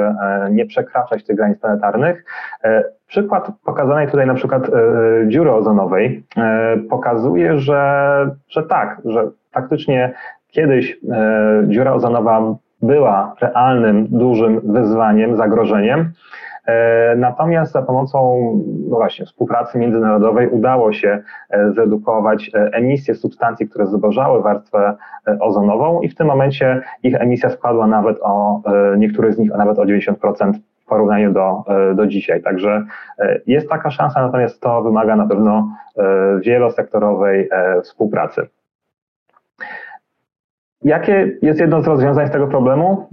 nie 0.50 0.66
przekraczać 0.66 1.24
tych 1.24 1.36
granic 1.36 1.58
planetarnych? 1.58 2.24
Przykład 3.06 3.50
pokazanej 3.64 4.08
tutaj 4.08 4.26
na 4.26 4.34
przykład 4.34 4.70
dziury 5.28 5.52
ozonowej 5.52 6.24
pokazuje, 6.90 7.58
że, 7.58 8.30
że 8.48 8.62
tak, 8.62 9.02
że 9.04 9.30
faktycznie 9.52 10.14
Kiedyś 10.54 10.98
e, 11.12 11.64
dziura 11.68 11.92
ozonowa 11.92 12.54
była 12.82 13.34
realnym, 13.40 14.06
dużym 14.10 14.60
wyzwaniem, 14.72 15.36
zagrożeniem. 15.36 16.12
Natomiast 17.16 17.72
za 17.72 17.82
pomocą 17.82 18.18
no 18.88 18.96
właśnie, 18.96 19.26
współpracy 19.26 19.78
międzynarodowej 19.78 20.48
udało 20.48 20.92
się 20.92 21.22
zredukować 21.74 22.50
emisję 22.72 23.14
substancji, 23.14 23.68
które 23.68 23.86
zubożały 23.86 24.42
warstwę 24.42 24.96
ozonową 25.40 26.00
i 26.00 26.08
w 26.08 26.14
tym 26.14 26.26
momencie 26.26 26.82
ich 27.02 27.14
emisja 27.14 27.50
spadła 27.50 27.86
nawet 27.86 28.18
o, 28.22 28.62
niektórych 28.96 29.34
z 29.34 29.38
nich 29.38 29.50
nawet 29.50 29.78
o 29.78 29.84
90% 29.84 30.52
w 30.84 30.86
porównaniu 30.86 31.32
do, 31.32 31.64
e, 31.68 31.94
do 31.94 32.06
dzisiaj. 32.06 32.42
Także 32.42 32.84
e, 33.18 33.40
jest 33.46 33.68
taka 33.68 33.90
szansa, 33.90 34.22
natomiast 34.22 34.60
to 34.60 34.82
wymaga 34.82 35.16
na 35.16 35.26
pewno 35.26 35.68
e, 35.96 36.40
wielosektorowej 36.40 37.48
współpracy. 37.82 38.46
Jakie 40.84 41.32
jest 41.42 41.60
jedno 41.60 41.82
z 41.82 41.86
rozwiązań 41.86 42.26
z 42.28 42.30
tego 42.30 42.46
problemu? 42.46 43.06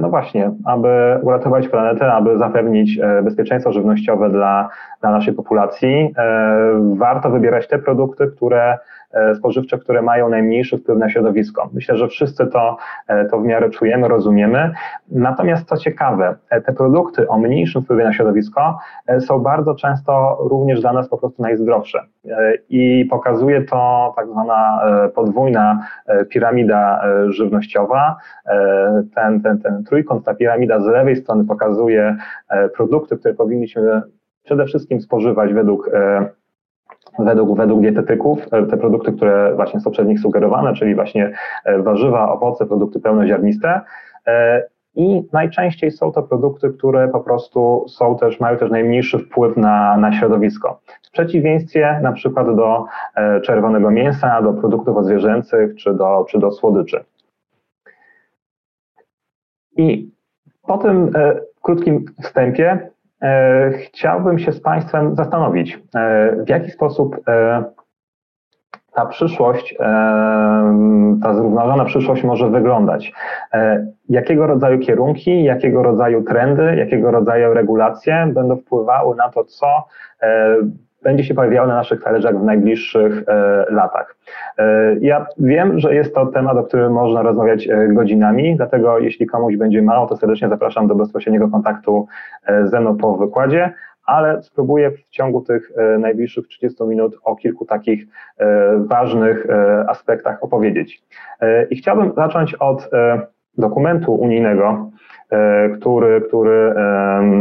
No 0.00 0.10
właśnie, 0.10 0.50
aby 0.64 0.88
uratować 1.22 1.68
planetę, 1.68 2.12
aby 2.12 2.38
zapewnić 2.38 3.00
bezpieczeństwo 3.22 3.72
żywnościowe 3.72 4.30
dla, 4.30 4.68
dla 5.00 5.10
naszej 5.10 5.34
populacji, 5.34 6.14
warto 6.94 7.30
wybierać 7.30 7.68
te 7.68 7.78
produkty, 7.78 8.26
które 8.36 8.78
E, 8.78 8.78
spożywcze, 9.34 9.78
które 9.78 10.02
mają 10.02 10.28
najmniejszy 10.28 10.78
wpływ 10.78 10.98
na 10.98 11.10
środowisko. 11.10 11.70
Myślę, 11.72 11.96
że 11.96 12.08
wszyscy 12.08 12.46
to, 12.46 12.76
e, 13.08 13.24
to 13.24 13.38
w 13.38 13.44
miarę 13.44 13.70
czujemy, 13.70 14.08
rozumiemy. 14.08 14.72
Natomiast 15.08 15.68
co 15.68 15.76
ciekawe, 15.76 16.36
e, 16.50 16.60
te 16.60 16.72
produkty 16.72 17.28
o 17.28 17.38
mniejszym 17.38 17.82
wpływie 17.82 18.04
na 18.04 18.12
środowisko 18.12 18.78
są 19.20 19.38
bardzo 19.38 19.74
często 19.74 20.38
również 20.40 20.80
dla 20.80 20.92
nas 20.92 21.08
po 21.08 21.18
prostu 21.18 21.42
najzdrowsze. 21.42 22.00
I 22.68 23.06
pokazuje 23.10 23.62
to 23.62 24.12
tak 24.16 24.28
zwana 24.28 24.80
podwójna 25.14 25.86
piramida 26.28 27.02
żywnościowa. 27.28 28.16
Ten, 29.14 29.40
ten, 29.42 29.58
ten 29.58 29.84
trójkąt, 29.84 30.24
ta 30.24 30.34
piramida 30.34 30.80
z 30.80 30.86
lewej 30.86 31.16
strony 31.16 31.44
pokazuje 31.44 32.16
produkty, 32.76 33.16
które 33.16 33.34
powinniśmy 33.34 34.02
przede 34.42 34.64
wszystkim 34.64 35.00
spożywać 35.00 35.54
według 35.54 35.90
według, 37.18 37.56
według 37.56 37.80
dietetyków 37.80 38.38
e, 38.52 38.66
te 38.66 38.76
produkty, 38.76 39.12
które 39.12 39.54
właśnie 39.56 39.80
są 39.80 39.90
przez 39.90 40.06
nich 40.06 40.20
sugerowane, 40.20 40.74
czyli 40.74 40.94
właśnie 40.94 41.32
e, 41.64 41.82
warzywa, 41.82 42.32
owoce, 42.32 42.66
produkty 42.66 43.00
pełnoziarniste. 43.00 43.80
E, 44.26 44.62
I 44.96 45.28
najczęściej 45.32 45.90
są 45.90 46.12
to 46.12 46.22
produkty, 46.22 46.70
które 46.70 47.08
po 47.08 47.20
prostu 47.20 47.84
są 47.88 48.18
też, 48.18 48.40
mają 48.40 48.58
też 48.58 48.70
najmniejszy 48.70 49.18
wpływ 49.18 49.56
na, 49.56 49.96
na 49.96 50.12
środowisko. 50.12 50.80
W 51.02 51.10
przeciwieństwie 51.10 52.00
na 52.02 52.12
przykład 52.12 52.56
do 52.56 52.84
czerwonego 53.42 53.90
mięsa, 53.90 54.42
do 54.42 54.52
produktów 54.52 54.96
odzwierzęcych 54.96 55.74
czy 55.76 55.94
do, 55.94 56.24
czy 56.28 56.38
do 56.38 56.52
słodyczy. 56.52 57.04
I 59.76 60.10
po 60.66 60.78
tym 60.78 61.10
krótkim 61.62 62.04
wstępie 62.22 62.90
chciałbym 63.78 64.38
się 64.38 64.52
z 64.52 64.60
Państwem 64.60 65.14
zastanowić, 65.16 65.78
e, 65.94 66.36
w 66.44 66.48
jaki 66.48 66.70
sposób 66.70 67.16
e, 67.28 67.64
ta 68.92 69.06
przyszłość, 69.06 69.76
ta 71.22 71.34
zrównoważona 71.34 71.84
przyszłość 71.84 72.24
może 72.24 72.50
wyglądać. 72.50 73.12
Jakiego 74.08 74.46
rodzaju 74.46 74.78
kierunki, 74.78 75.44
jakiego 75.44 75.82
rodzaju 75.82 76.22
trendy, 76.22 76.76
jakiego 76.76 77.10
rodzaju 77.10 77.54
regulacje 77.54 78.26
będą 78.34 78.56
wpływały 78.56 79.16
na 79.16 79.28
to, 79.28 79.44
co 79.44 79.66
będzie 81.04 81.24
się 81.24 81.34
pojawiało 81.34 81.68
na 81.68 81.74
naszych 81.74 82.02
talerzach 82.02 82.38
w 82.38 82.44
najbliższych 82.44 83.22
e, 83.28 83.64
latach. 83.70 84.16
E, 84.58 84.96
ja 85.00 85.26
wiem, 85.38 85.80
że 85.80 85.94
jest 85.94 86.14
to 86.14 86.26
temat, 86.26 86.56
o 86.56 86.62
którym 86.62 86.92
można 86.92 87.22
rozmawiać 87.22 87.68
e, 87.68 87.88
godzinami, 87.88 88.56
dlatego 88.56 88.98
jeśli 88.98 89.26
komuś 89.26 89.56
będzie 89.56 89.82
mało, 89.82 90.06
to 90.06 90.16
serdecznie 90.16 90.48
zapraszam 90.48 90.86
do 90.86 90.94
bezpośredniego 90.94 91.48
kontaktu 91.48 92.06
ze 92.64 92.80
mną 92.80 92.96
po 92.96 93.16
wykładzie, 93.16 93.72
ale 94.06 94.42
spróbuję 94.42 94.90
w 94.90 95.08
ciągu 95.10 95.40
tych 95.40 95.72
najbliższych 95.98 96.48
30 96.48 96.84
minut 96.84 97.16
o 97.24 97.36
kilku 97.36 97.66
takich 97.66 98.04
ważnych 98.76 99.46
aspektach 99.88 100.42
opowiedzieć. 100.42 101.02
I 101.70 101.76
chciałbym 101.76 102.12
zacząć 102.12 102.54
od 102.54 102.90
dokumentu 103.58 104.14
unijnego, 104.14 104.90
który, 105.78 106.20
który 106.20 106.74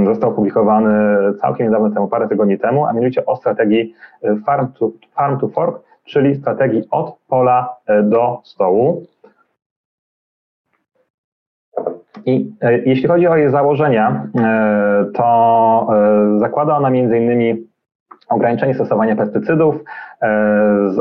został 0.05 0.29
opublikowany 0.29 0.93
całkiem 1.33 1.67
niedawno 1.67 1.89
temu, 1.89 2.07
parę 2.07 2.27
tygodni 2.27 2.59
temu, 2.59 2.85
a 2.85 2.93
mianowicie 2.93 3.25
o 3.25 3.35
strategii 3.35 3.93
e, 4.23 4.35
farm 4.45 4.67
to, 4.79 4.91
farm 5.15 5.39
to 5.39 5.47
Fork, 5.47 5.83
czyli 6.03 6.35
strategii 6.35 6.83
od 6.91 7.17
pola 7.27 7.75
e, 7.85 8.03
do 8.03 8.41
stołu. 8.43 9.05
I 12.25 12.51
jeśli 12.85 13.07
chodzi 13.07 13.27
o 13.27 13.35
jej 13.35 13.49
założenia, 13.49 14.27
to 15.13 15.87
zakłada 16.37 16.77
ona 16.77 16.89
między 16.89 17.17
innymi 17.17 17.67
ograniczenie 18.29 18.73
stosowania 18.73 19.15
pestycydów, 19.15 19.75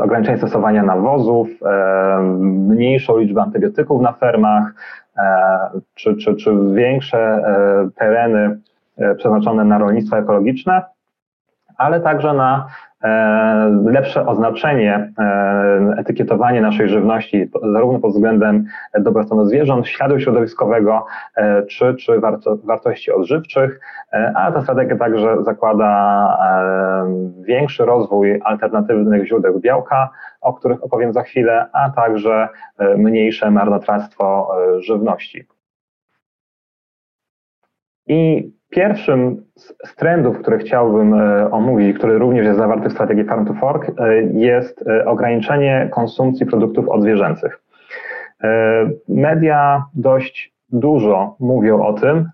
ograniczenie 0.03 0.37
stosowania 0.37 0.83
nawozów, 0.83 1.47
mniejszą 2.39 3.17
liczbę 3.17 3.41
antybiotyków 3.41 4.01
na 4.01 4.13
fermach, 4.13 4.73
E, 5.17 5.69
czy, 5.95 6.15
czy, 6.15 6.35
czy 6.35 6.51
większe 6.73 7.17
e, 7.17 7.89
tereny 7.95 8.59
e, 8.97 9.15
przeznaczone 9.15 9.65
na 9.65 9.77
rolnictwo 9.77 10.17
ekologiczne, 10.17 10.81
ale 11.77 11.99
także 11.99 12.33
na 12.33 12.67
lepsze 13.85 14.27
oznaczenie, 14.27 15.13
etykietowanie 15.97 16.61
naszej 16.61 16.89
żywności, 16.89 17.49
zarówno 17.73 17.99
pod 17.99 18.11
względem 18.11 18.65
dobrostanu 18.99 19.45
zwierząt, 19.45 19.87
śladu 19.87 20.19
środowiskowego, 20.19 21.05
czy, 21.69 21.95
czy 21.95 22.19
warto, 22.19 22.57
wartości 22.63 23.11
odżywczych, 23.11 23.79
ale 24.35 24.53
ta 24.53 24.61
strategia 24.61 24.97
także 24.97 25.43
zakłada 25.43 25.83
większy 27.41 27.85
rozwój 27.85 28.41
alternatywnych 28.43 29.27
źródeł 29.27 29.59
białka, 29.59 30.09
o 30.41 30.53
których 30.53 30.83
opowiem 30.83 31.13
za 31.13 31.23
chwilę, 31.23 31.69
a 31.73 31.89
także 31.89 32.49
e, 32.77 32.97
mniejsze 32.97 33.51
marnotrawstwo 33.51 34.49
e, 34.77 34.81
żywności. 34.81 35.47
I 38.07 38.51
pierwszym 38.75 39.43
z 39.85 39.95
trendów, 39.95 40.39
które 40.39 40.57
chciałbym 40.57 41.13
e, 41.13 41.51
omówić, 41.51 41.97
który 41.97 42.17
również 42.17 42.45
jest 42.45 42.57
zawarty 42.57 42.89
w 42.89 42.93
strategii 42.93 43.23
Farm 43.23 43.45
to 43.45 43.53
Fork, 43.53 43.91
jest 44.33 44.85
ograniczenie 45.05 45.89
konsumpcji 45.91 46.45
produktów 46.45 46.89
odzwierzęcych. 46.89 47.59
Media 49.07 49.83
dość 49.93 50.53
dużo 50.69 51.35
mówią 51.39 51.81
o 51.81 51.93
tym 51.93 52.29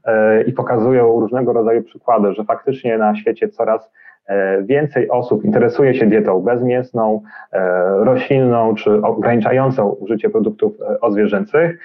i 0.48 0.53
pokazują 0.53 1.19
różnego 1.19 1.53
rodzaju 1.53 1.84
przykłady, 1.84 2.34
że 2.34 2.43
faktycznie 2.43 2.98
na 2.98 3.15
świecie 3.15 3.50
coraz 3.50 3.91
E, 4.29 4.63
więcej 4.63 5.10
osób 5.10 5.46
interesuje 5.46 5.96
się 5.96 6.05
dietą 6.05 6.41
bezmięsną, 6.41 7.22
e, 7.53 7.60
roślinną 8.03 8.75
czy 8.75 9.01
ograniczającą 9.01 9.89
użycie 9.89 10.29
produktów 10.29 10.74
e, 10.81 11.00
odzwierzęcych 11.00 11.79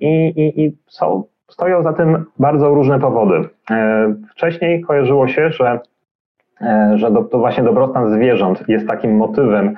i, 0.00 0.32
i, 0.36 0.64
i 0.64 0.76
są, 0.86 1.24
stoją 1.50 1.82
za 1.82 1.92
tym 1.92 2.24
bardzo 2.38 2.68
różne 2.68 3.00
powody. 3.00 3.48
Wcześniej 4.30 4.82
kojarzyło 4.82 5.28
się, 5.28 5.50
że 5.50 5.80
że 6.94 7.10
do, 7.10 7.24
to 7.24 7.38
właśnie 7.38 7.64
dobrostan 7.64 8.12
zwierząt 8.12 8.68
jest 8.68 8.88
takim 8.88 9.16
motywem, 9.16 9.74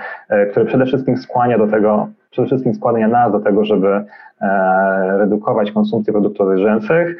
który 0.50 0.67
przede 0.67 0.87
wszystkim 0.87 1.17
skłania 1.17 1.59
do 1.59 1.67
tego, 1.67 2.09
przede 2.31 2.47
wszystkim 2.47 2.75
skłania 2.75 3.09
nas 3.09 3.33
do 3.33 3.41
tego, 3.41 3.65
żeby 3.65 4.05
redukować 5.19 5.73
konsumpcję 5.73 6.12
produktów 6.12 6.49
zwierzęcych. 6.49 7.17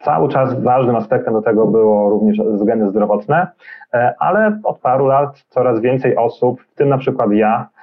Cały 0.00 0.28
czas 0.28 0.62
ważnym 0.62 0.96
aspektem 0.96 1.34
do 1.34 1.42
tego 1.42 1.66
było 1.66 2.10
również 2.10 2.38
względy 2.38 2.90
zdrowotne, 2.90 3.46
e, 3.94 4.14
ale 4.18 4.60
od 4.64 4.78
paru 4.78 5.06
lat 5.06 5.44
coraz 5.48 5.80
więcej 5.80 6.16
osób, 6.16 6.62
w 6.62 6.74
tym 6.74 6.88
na 6.88 6.98
przykład 6.98 7.32
ja, 7.32 7.60
e, 7.60 7.79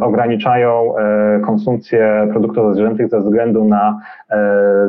ograniczają 0.00 0.96
e, 0.96 1.40
konsumpcję 1.40 2.28
produktów 2.30 2.74
zwierzęcych 2.74 3.08
ze 3.08 3.20
względu 3.20 3.64
na 3.64 4.00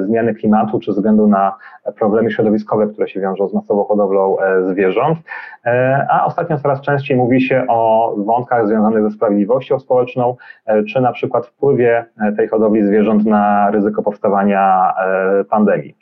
zmiany 0.06 0.36
klimatu 0.36 0.80
czy 0.80 0.92
ze 0.94 0.96
względu 0.96 1.28
na 1.28 1.56
problemy 2.00 2.32
środowiskowe, 2.32 2.88
które 2.88 3.08
się 3.08 3.20
wiążą 3.20 3.48
z 3.48 3.54
masową 3.54 3.84
hodowlą 3.84 4.38
zwierząt. 4.68 5.20
A 6.10 6.26
ostatnio 6.26 6.58
coraz 6.58 6.82
częściej 6.82 7.18
mówi 7.18 7.42
się 7.42 7.66
o 7.68 8.14
wątkach 8.18 8.68
związanych 8.68 9.04
ze 9.04 9.12
sprawiedliwością 9.12 9.80
społeczną, 9.80 10.36
czy 10.90 11.02
na 11.02 11.12
przykład 11.12 11.48
wpływie 11.48 12.06
tej 12.38 12.48
hodowli 12.48 12.84
zwierząt 12.84 13.26
na 13.26 13.72
ryzyko 13.72 14.04
powstawania 14.04 14.94
pandemii. 15.50 15.96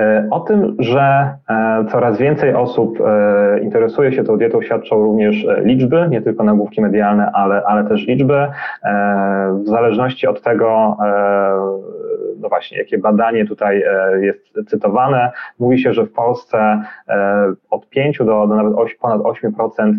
E, 0.00 0.28
o 0.30 0.40
tym, 0.40 0.76
że 0.78 1.34
e, 1.48 1.84
coraz 1.90 2.18
więcej 2.18 2.54
osób 2.54 2.98
e, 3.00 3.60
interesuje 3.60 4.12
się 4.12 4.24
tą 4.24 4.36
dietą, 4.36 4.62
świadczą 4.62 4.96
również 4.96 5.46
liczby, 5.62 6.08
nie 6.10 6.22
tylko 6.22 6.44
nagłówki 6.44 6.80
medialne, 6.80 7.30
ale, 7.32 7.62
ale 7.66 7.84
też 7.84 8.06
liczby. 8.06 8.46
W 9.64 9.66
zależności 9.66 10.26
od 10.26 10.42
tego, 10.42 10.96
no 12.40 12.48
właśnie, 12.48 12.78
jakie 12.78 12.98
badanie 12.98 13.46
tutaj 13.46 13.84
jest 14.20 14.68
cytowane, 14.68 15.30
mówi 15.58 15.78
się, 15.78 15.92
że 15.92 16.04
w 16.04 16.12
Polsce 16.12 16.82
od 17.70 17.88
5 17.88 18.18
do, 18.18 18.24
do 18.24 18.46
nawet 18.46 18.74
8, 18.74 18.96
ponad 19.00 19.20
8% 19.20 19.92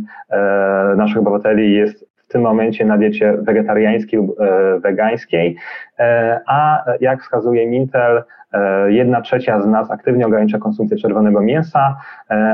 naszych 0.96 1.18
obywateli 1.18 1.74
jest 1.74 2.12
tym 2.32 2.42
momencie 2.42 2.86
na 2.86 2.98
diecie 2.98 3.38
wegetariańskiej 3.42 4.20
lub 4.20 4.38
wegańskiej, 4.82 5.56
a 6.48 6.84
jak 7.02 7.22
wskazuje 7.22 7.68
Mintel, 7.68 8.24
jedna 8.88 9.22
trzecia 9.22 9.62
z 9.62 9.68
nas 9.68 9.92
aktywnie 9.92 10.28
ogranicza 10.28 10.58
konsumpcję 10.58 10.98
czerwonego 10.98 11.42
mięsa, 11.42 11.98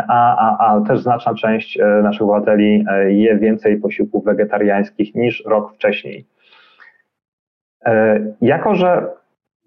a, 0.08 0.36
a, 0.38 0.68
a 0.68 0.82
też 0.82 1.00
znaczna 1.00 1.34
część 1.34 1.80
naszych 2.04 2.22
obywateli 2.22 2.86
je 3.08 3.38
więcej 3.38 3.78
posiłków 3.78 4.26
wegetariańskich 4.26 5.16
niż 5.16 5.44
rok 5.46 5.74
wcześniej. 5.74 6.26
Jako, 8.42 8.76
że 8.76 9.08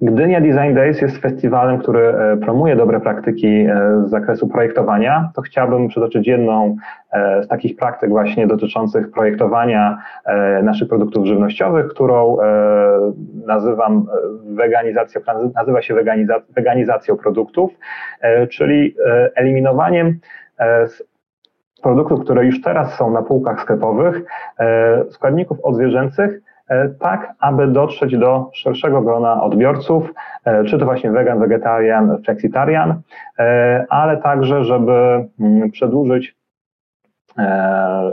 Gdynia 0.03 0.41
Design 0.41 0.75
Days 0.75 1.01
jest 1.01 1.17
festiwalem, 1.19 1.79
który 1.79 2.01
e, 2.01 2.37
promuje 2.37 2.77
dobre 2.77 3.01
praktyki 3.01 3.47
e, 3.47 4.03
z 4.07 4.11
zakresu 4.11 4.49
projektowania, 4.49 5.31
to 5.35 5.43
chciałbym 5.43 5.89
przytoczyć 5.89 6.27
jedną 6.27 6.77
e, 7.13 7.43
z 7.43 7.49
takich 7.49 7.77
praktyk 7.77 8.11
właśnie 8.11 8.47
dotyczących 8.47 9.11
projektowania 9.11 9.99
naszych 10.63 10.89
produktów 10.89 11.27
żywnościowych, 11.27 11.89
którą 11.89 12.37
nazywam 13.47 14.07
weganizacją, 14.45 15.21
nazywa 15.55 15.83
się 15.83 15.95
weganizacją 16.49 17.17
produktów, 17.17 17.71
czyli 18.51 18.95
eliminowaniem 19.35 20.19
produktów, 21.83 22.21
które 22.21 22.45
już 22.45 22.63
teraz 22.63 22.95
są 22.95 23.11
na 23.11 23.23
półkach 23.23 23.61
sklepowych, 23.61 24.23
składników 25.11 25.59
odzwierzęcych, 25.63 26.41
tak 27.01 27.33
aby 27.41 27.67
dotrzeć 27.67 28.19
do 28.19 28.51
szerszego 28.53 29.03
grona 29.03 29.43
odbiorców, 29.43 30.13
e, 30.45 30.65
czy 30.65 30.79
to 30.79 30.85
właśnie 30.85 31.11
wegan, 31.11 31.39
wegetarian, 31.39 32.23
flexitarian, 32.25 33.01
e, 33.39 33.87
ale 33.89 34.17
także, 34.17 34.65
żeby 34.65 35.29
mm, 35.41 35.71
przedłużyć 35.71 36.41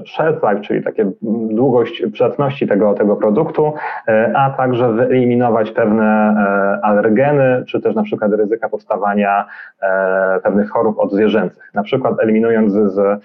shelf 0.05 0.43
life, 0.43 0.61
czyli 0.61 0.83
takie 0.83 1.11
długość 1.51 2.03
przydatności 2.13 2.67
tego, 2.67 2.93
tego 2.93 3.15
produktu, 3.15 3.73
a 4.35 4.49
także 4.49 4.93
wyeliminować 4.93 5.71
pewne 5.71 6.35
alergeny, 6.83 7.63
czy 7.67 7.81
też 7.81 7.95
na 7.95 8.03
przykład 8.03 8.31
ryzyka 8.31 8.69
powstawania 8.69 9.45
pewnych 10.43 10.69
chorób 10.69 10.99
odzwierzęcych. 10.99 11.71
Na 11.73 11.83
przykład 11.83 12.13
eliminując 12.19 12.73
z 12.73 13.21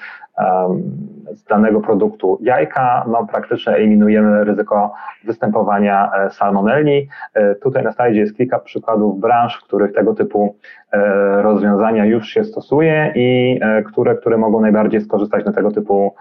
z 1.34 1.44
danego 1.44 1.80
produktu 1.80 2.38
jajka, 2.42 3.04
no 3.08 3.26
praktycznie 3.26 3.72
eliminujemy 3.72 4.44
ryzyko 4.44 4.94
występowania 5.24 6.10
e, 6.12 6.30
salmonelli. 6.30 7.08
E, 7.34 7.54
tutaj 7.54 7.84
na 7.84 7.92
slajdzie 7.92 8.20
jest 8.20 8.36
kilka 8.36 8.58
przykładów 8.58 9.20
branż, 9.20 9.60
w 9.60 9.64
których 9.64 9.92
tego 9.92 10.14
typu 10.14 10.56
e, 10.92 11.42
rozwiązania 11.42 12.04
już 12.04 12.28
się 12.28 12.44
stosuje 12.44 13.12
i 13.14 13.60
które, 13.86 14.14
które 14.14 14.38
mogą 14.38 14.60
najbardziej 14.60 15.00
skorzystać 15.00 15.44
na 15.44 15.52
tego 15.52 15.70
typu 15.70 16.14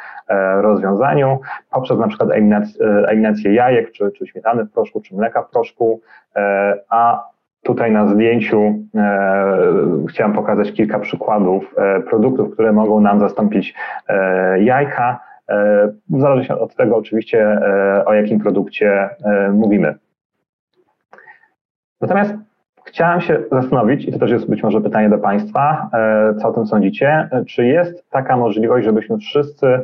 rozwiązaniu 0.61 1.39
poprzez 1.71 1.99
na 1.99 2.07
przykład 2.07 2.29
eliminację 3.07 3.53
jajek, 3.53 3.91
czy, 3.91 4.11
czy 4.11 4.27
śmietany 4.27 4.65
w 4.65 4.71
proszku, 4.71 5.01
czy 5.01 5.15
mleka 5.15 5.41
w 5.43 5.49
proszku, 5.49 6.01
a 6.89 7.30
Tutaj 7.63 7.91
na 7.91 8.07
zdjęciu 8.07 8.61
e, 8.95 10.05
chciałem 10.09 10.33
pokazać 10.33 10.71
kilka 10.71 10.99
przykładów 10.99 11.75
e, 11.77 12.01
produktów, 12.01 12.53
które 12.53 12.71
mogą 12.71 13.01
nam 13.01 13.19
zastąpić 13.19 13.73
e, 14.07 14.63
jajka. 14.63 15.19
E, 15.51 15.89
zależy 16.09 16.47
się 16.47 16.57
od 16.57 16.75
tego 16.75 16.97
oczywiście, 16.97 17.41
e, 17.41 18.05
o 18.05 18.13
jakim 18.13 18.39
produkcie 18.39 19.09
e, 19.25 19.51
mówimy. 19.51 19.95
Natomiast 22.01 22.33
chciałem 22.85 23.21
się 23.21 23.43
zastanowić, 23.51 24.05
i 24.05 24.11
to 24.11 24.19
też 24.19 24.31
jest 24.31 24.49
być 24.49 24.63
może 24.63 24.81
pytanie 24.81 25.09
do 25.09 25.17
Państwa, 25.17 25.89
co 26.41 26.47
o 26.47 26.53
tym 26.53 26.65
sądzicie, 26.67 27.29
czy 27.47 27.65
jest 27.65 28.09
taka 28.09 28.37
możliwość, 28.37 28.85
żebyśmy 28.85 29.17
wszyscy 29.17 29.81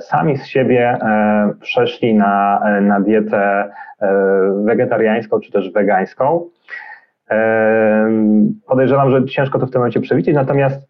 sami 0.00 0.36
z 0.36 0.46
siebie 0.46 0.98
przeszli 1.60 2.14
na, 2.14 2.62
na 2.80 3.00
dietę 3.00 3.70
wegetariańską 4.64 5.40
czy 5.40 5.52
też 5.52 5.72
wegańską. 5.72 6.44
Podejrzewam, 8.66 9.10
że 9.10 9.24
ciężko 9.24 9.58
to 9.58 9.66
w 9.66 9.70
tym 9.70 9.80
momencie 9.80 10.00
przewidzieć, 10.00 10.34
natomiast 10.34 10.88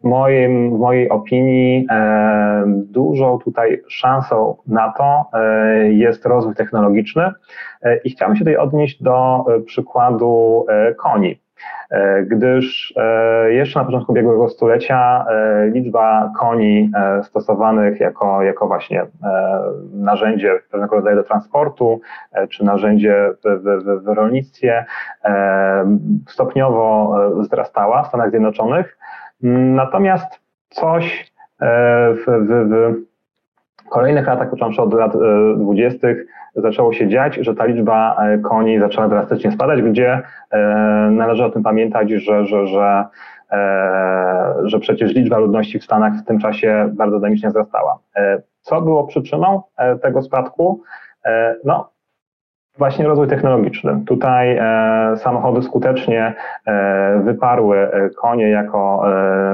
w, 0.00 0.04
moim, 0.04 0.76
w 0.76 0.78
mojej 0.78 1.08
opinii 1.08 1.86
dużą 2.74 3.38
tutaj 3.38 3.82
szansą 3.88 4.56
na 4.66 4.92
to 4.92 5.24
e, 5.32 5.92
jest 5.92 6.26
rozwój 6.26 6.54
technologiczny 6.54 7.30
e, 7.82 7.96
i 7.96 8.10
chciałbym 8.10 8.36
się 8.36 8.44
tutaj 8.44 8.56
odnieść 8.56 9.02
do 9.02 9.44
e, 9.48 9.60
przykładu 9.60 10.66
koni. 10.98 11.40
E, 11.90 12.22
gdyż 12.22 12.94
e, 12.96 13.52
jeszcze 13.52 13.78
na 13.78 13.84
początku 13.84 14.12
ubiegłego 14.12 14.48
stulecia 14.48 15.26
e, 15.30 15.66
liczba 15.66 16.32
koni 16.38 16.90
stosowanych 17.22 18.00
jako, 18.00 18.42
jako 18.42 18.66
właśnie 18.66 19.06
narzędzie 19.94 20.58
pewnego 20.70 20.96
rodzaju 20.96 21.16
do 21.16 21.22
transportu, 21.22 22.00
czy 22.50 22.64
narzędzie 22.64 23.30
w, 23.44 23.62
w, 23.62 24.04
w 24.04 24.08
rolnictwie 24.08 24.84
stopniowo 26.28 27.16
wzrastała 27.36 28.02
w 28.02 28.06
Stanach 28.08 28.30
Zjednoczonych. 28.30 28.98
Natomiast 29.74 30.40
coś 30.68 31.32
w, 31.60 32.24
w, 32.26 32.70
w 32.70 33.15
kolejnych 33.88 34.26
latach, 34.26 34.50
począwszy 34.50 34.82
od 34.82 34.94
lat 34.94 35.12
20., 35.56 36.08
e, 36.08 36.14
zaczęło 36.54 36.92
się 36.92 37.08
dziać, 37.08 37.34
że 37.34 37.54
ta 37.54 37.64
liczba 37.64 38.16
e, 38.18 38.38
koni 38.38 38.78
zaczęła 38.78 39.08
drastycznie 39.08 39.52
spadać, 39.52 39.82
gdzie 39.82 40.22
e, 40.50 40.58
należy 41.12 41.44
o 41.44 41.50
tym 41.50 41.62
pamiętać, 41.62 42.10
że, 42.10 42.46
że, 42.46 42.66
że, 42.66 43.04
że 44.64 44.78
przecież 44.80 45.14
liczba 45.14 45.38
ludności 45.38 45.78
w 45.78 45.84
Stanach 45.84 46.12
w 46.14 46.24
tym 46.24 46.38
czasie 46.38 46.88
bardzo 46.92 47.16
dynamicznie 47.16 47.48
wzrastała. 47.48 47.98
Co 48.60 48.82
było 48.82 49.06
przyczyną 49.06 49.62
tego 50.02 50.22
spadku? 50.22 50.82
No, 51.64 51.90
Właśnie 52.78 53.06
rozwój 53.06 53.28
technologiczny. 53.28 54.02
Tutaj 54.06 54.56
e, 54.56 55.16
samochody 55.16 55.62
skutecznie 55.62 56.34
e, 56.66 57.20
wyparły 57.24 57.90
konie 58.16 58.48
jako 58.48 59.04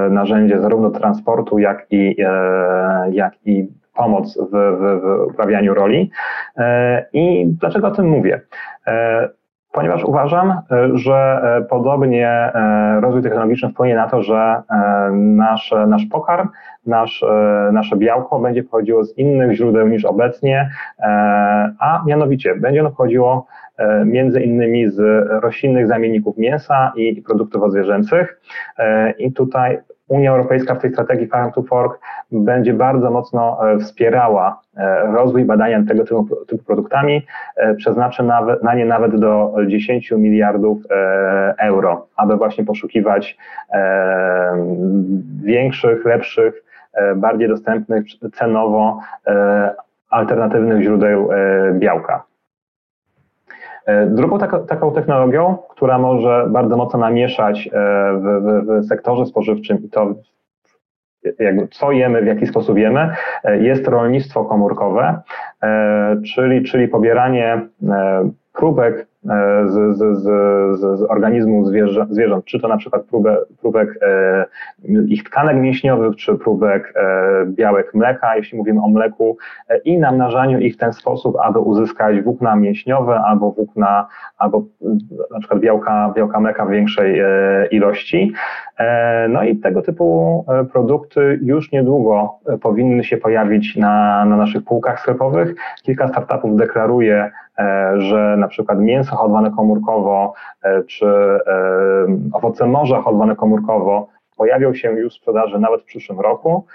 e, 0.05 0.09
narzędzie 0.09 0.61
zarówno 0.61 0.89
transportu, 0.89 1.59
jak 1.59 1.85
i, 1.91 2.15
jak 3.11 3.33
i 3.45 3.67
pomoc 3.95 4.37
w, 4.37 4.51
w, 4.51 5.01
w 5.01 5.27
uprawianiu 5.31 5.73
roli. 5.73 6.11
E, 6.57 7.05
I 7.13 7.45
dlaczego 7.47 7.87
o 7.87 7.91
tym 7.91 8.07
mówię? 8.07 8.41
E, 8.87 9.29
ponieważ 9.71 10.03
uważam, 10.03 10.51
e, 10.51 10.89
że 10.93 11.41
podobnie 11.69 12.51
rozwój 13.01 13.23
technologiczny 13.23 13.69
wpłynie 13.69 13.95
na 13.95 14.07
to, 14.07 14.23
że 14.23 14.61
nasz, 15.11 15.73
nasz 15.87 16.05
pokarm, 16.05 16.49
nasz, 16.85 17.25
nasze 17.71 17.95
białko 17.95 18.39
będzie 18.39 18.63
pochodziło 18.63 19.03
z 19.03 19.17
innych 19.17 19.55
źródeł 19.55 19.87
niż 19.87 20.05
obecnie, 20.05 20.69
a 21.79 22.03
mianowicie 22.05 22.55
będzie 22.55 22.79
ono 22.79 22.89
pochodziło 22.89 23.45
między 24.05 24.41
innymi 24.41 24.89
z 24.89 25.27
roślinnych 25.43 25.87
zamienników 25.87 26.37
mięsa 26.37 26.93
i 26.95 27.21
produktów 27.21 27.63
odzwierzęcych. 27.63 28.41
I 29.17 29.33
tutaj 29.33 29.79
Unia 30.13 30.31
Europejska 30.31 30.75
w 30.75 30.81
tej 30.81 30.91
strategii 30.91 31.27
Farm 31.27 31.51
to 31.51 31.63
Fork 31.63 31.99
będzie 32.31 32.73
bardzo 32.73 33.11
mocno 33.11 33.71
e, 33.71 33.79
wspierała 33.79 34.61
e, 34.77 35.05
rozwój 35.11 35.45
badania 35.45 35.83
tego 35.87 36.03
typu, 36.03 36.45
typu 36.47 36.63
produktami, 36.63 37.25
e, 37.55 37.75
przeznaczy 37.75 38.23
na 38.63 38.75
nie 38.75 38.85
nawet 38.85 39.15
do 39.15 39.55
10 39.67 40.11
miliardów 40.11 40.77
euro, 41.57 42.07
aby 42.15 42.37
właśnie 42.37 42.65
poszukiwać 42.65 43.37
większych, 45.43 46.05
lepszych, 46.05 46.63
bardziej 47.15 47.47
dostępnych 47.47 48.03
cenowo 48.33 48.99
alternatywnych 50.09 50.83
źródeł 50.83 51.29
białka. 51.73 52.23
E, 53.85 54.05
drugą 54.05 54.39
taką, 54.39 54.65
taką 54.65 54.91
technologią, 54.91 55.57
która 55.69 55.97
może 55.97 56.47
bardzo 56.49 56.77
mocno 56.77 56.99
namieszać 56.99 57.67
e, 57.67 57.71
w, 58.13 58.23
w, 58.23 58.83
w 58.83 58.87
sektorze 58.87 59.25
spożywczym 59.25 59.83
i 59.83 59.89
to 59.89 60.13
jakby 61.39 61.67
co 61.67 61.91
jemy, 61.91 62.21
w 62.21 62.25
jaki 62.25 62.47
sposób 62.47 62.77
jemy, 62.77 63.15
e, 63.43 63.57
jest 63.57 63.87
rolnictwo 63.87 64.45
komórkowe, 64.45 65.21
czyli, 66.23 66.63
czyli 66.63 66.87
pobieranie 66.87 67.61
próbek 68.53 69.07
E, 69.07 69.12
z, 69.65 69.97
z, 69.97 70.17
z, 70.17 70.99
z 70.99 71.01
organizmu 71.09 71.65
zwierzę, 71.65 72.05
zwierząt, 72.09 72.45
czy 72.45 72.59
to 72.59 72.67
na 72.67 72.77
przykład 72.77 73.03
próbę, 73.03 73.37
próbek 73.61 73.99
e, 74.01 74.45
ich 75.07 75.23
tkanek 75.23 75.57
mięśniowych, 75.57 76.15
czy 76.15 76.35
próbek 76.35 76.93
e, 76.95 77.45
białek 77.45 77.93
mleka, 77.93 78.35
jeśli 78.35 78.57
mówimy 78.57 78.81
o 78.81 78.87
mleku, 78.87 79.37
e, 79.69 79.77
i 79.77 79.97
namnażaniu 79.97 80.59
ich 80.59 80.73
w 80.73 80.77
ten 80.77 80.93
sposób, 80.93 81.37
aby 81.43 81.59
uzyskać 81.59 82.21
włókna 82.21 82.55
mięśniowe 82.55 83.19
albo 83.19 83.51
włókna, 83.51 84.07
albo 84.37 84.63
na 85.31 85.39
przykład 85.39 85.59
białka, 85.59 86.13
białka 86.15 86.39
mleka 86.39 86.65
w 86.65 86.69
większej 86.69 87.19
e, 87.19 87.25
ilości. 87.71 88.33
E, 88.77 89.27
no 89.29 89.43
i 89.43 89.57
tego 89.57 89.81
typu 89.81 90.45
produkty 90.71 91.39
już 91.41 91.71
niedługo 91.71 92.39
powinny 92.61 93.03
się 93.03 93.17
pojawić 93.17 93.75
na, 93.75 94.25
na 94.25 94.37
naszych 94.37 94.63
półkach 94.63 94.99
sklepowych. 94.99 95.55
Kilka 95.83 96.07
startupów 96.07 96.55
deklaruje, 96.55 97.31
że 97.97 98.35
na 98.37 98.47
przykład 98.47 98.79
mięso 98.79 99.15
hodowane 99.15 99.51
komórkowo, 99.51 100.33
e, 100.63 100.83
czy 100.83 101.05
e, 101.05 101.39
owoce 102.33 102.65
morza 102.65 103.01
hodowane 103.01 103.35
komórkowo 103.35 104.07
pojawią 104.37 104.73
się 104.73 104.91
już 104.91 105.13
w 105.13 105.17
sprzedaży 105.17 105.59
nawet 105.59 105.81
w 105.81 105.85
przyszłym 105.85 106.19
roku. 106.19 106.65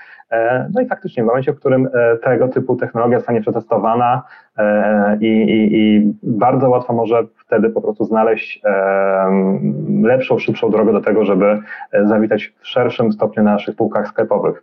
No 0.75 0.81
i 0.81 0.87
faktycznie 0.87 1.23
w 1.23 1.27
momencie, 1.27 1.53
w 1.53 1.57
którym 1.57 1.89
tego 2.23 2.49
typu 2.49 2.77
technologia 2.77 3.19
zostanie 3.19 3.41
przetestowana 3.41 4.23
i, 5.21 5.27
i, 5.27 5.77
i 5.77 6.13
bardzo 6.23 6.71
łatwo 6.71 6.93
może 6.93 7.23
wtedy 7.47 7.71
po 7.71 7.81
prostu 7.81 8.05
znaleźć 8.05 8.63
lepszą, 10.03 10.39
szybszą 10.39 10.71
drogę 10.71 10.93
do 10.93 11.01
tego, 11.01 11.25
żeby 11.25 11.59
zawitać 12.05 12.53
w 12.61 12.67
szerszym 12.67 13.13
stopniu 13.13 13.43
na 13.43 13.53
naszych 13.53 13.77
półkach 13.77 14.09
sklepowych. 14.09 14.63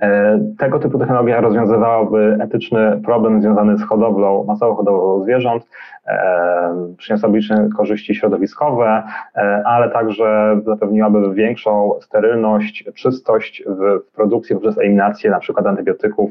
E, 0.00 0.38
tego 0.58 0.78
typu 0.78 0.98
technologia 0.98 1.40
rozwiązywałaby 1.40 2.38
etyczny 2.40 3.00
problem 3.04 3.42
związany 3.42 3.78
z 3.78 3.82
hodowlą, 3.82 4.44
masową 4.44 4.74
hodowlą 4.74 5.22
zwierząt, 5.22 5.66
e, 6.06 6.94
przyniosłaby 6.96 7.38
liczne 7.38 7.68
korzyści 7.76 8.14
środowiskowe, 8.14 9.02
e, 9.36 9.62
ale 9.66 9.90
także 9.90 10.60
zapewniłaby 10.66 11.34
większą 11.34 11.92
sterylność, 12.00 12.84
czystość 12.94 13.64
w 13.66 14.12
produkcji 14.14 14.56
poprzez 14.56 14.78
eliminację 14.78 15.30
na 15.30 15.38
przykład 15.38 15.66
antybiotyków, 15.66 16.30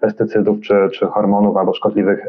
pestycydów 0.00 0.60
czy, 0.60 0.88
czy 0.92 1.06
hormonów 1.06 1.56
albo 1.56 1.74
szkodliwych 1.74 2.26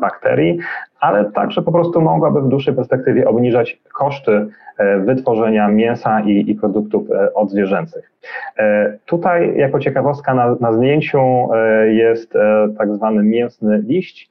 bakterii, 0.00 0.58
ale 1.02 1.24
także 1.24 1.62
po 1.62 1.72
prostu 1.72 2.00
mogłaby 2.00 2.42
w 2.42 2.48
dłuższej 2.48 2.74
perspektywie 2.74 3.28
obniżać 3.28 3.80
koszty 3.94 4.46
E, 4.78 4.98
wytworzenia 4.98 5.68
mięsa 5.68 6.20
i, 6.20 6.50
i 6.50 6.54
produktów 6.54 7.10
e, 7.10 7.34
odzwierzęcych. 7.34 8.12
E, 8.58 8.98
tutaj 9.06 9.56
jako 9.56 9.78
ciekawostka 9.78 10.34
na, 10.34 10.56
na 10.60 10.72
zdjęciu 10.72 11.48
jest 11.86 12.34
tak 12.78 12.94
zwany 12.94 13.22
mięsny 13.22 13.78
liść, 13.78 14.30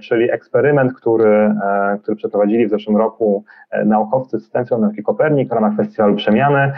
czyli 0.00 0.32
eksperyment, 0.32 0.94
który, 0.94 1.54
który 2.02 2.16
przeprowadzili 2.16 2.66
w 2.66 2.70
zeszłym 2.70 2.96
roku 2.96 3.44
naukowcy 3.84 4.38
z 4.38 4.50
Centrum 4.50 4.80
Nauki 4.80 5.02
Kopernik 5.02 5.48
w 5.48 5.52
ramach 5.52 5.76
Festiwalu 5.76 6.14
Przemiany. 6.16 6.72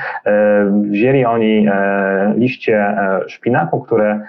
Wzięli 0.90 1.24
oni 1.24 1.68
liście 2.34 2.96
szpinaku, 3.26 3.80
które 3.80 4.20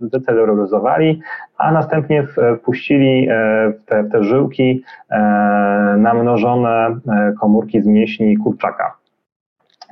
zdeceleryzowali, 0.00 1.20
a 1.58 1.72
następnie 1.72 2.26
wpuścili 2.58 3.28
w 3.78 3.84
te, 3.86 4.02
w 4.02 4.12
te 4.12 4.24
żyłki 4.24 4.82
namnożone 5.96 6.96
komórki 7.40 7.82
z 7.82 7.86
mięśni 7.86 8.36
kurczaka. 8.36 9.05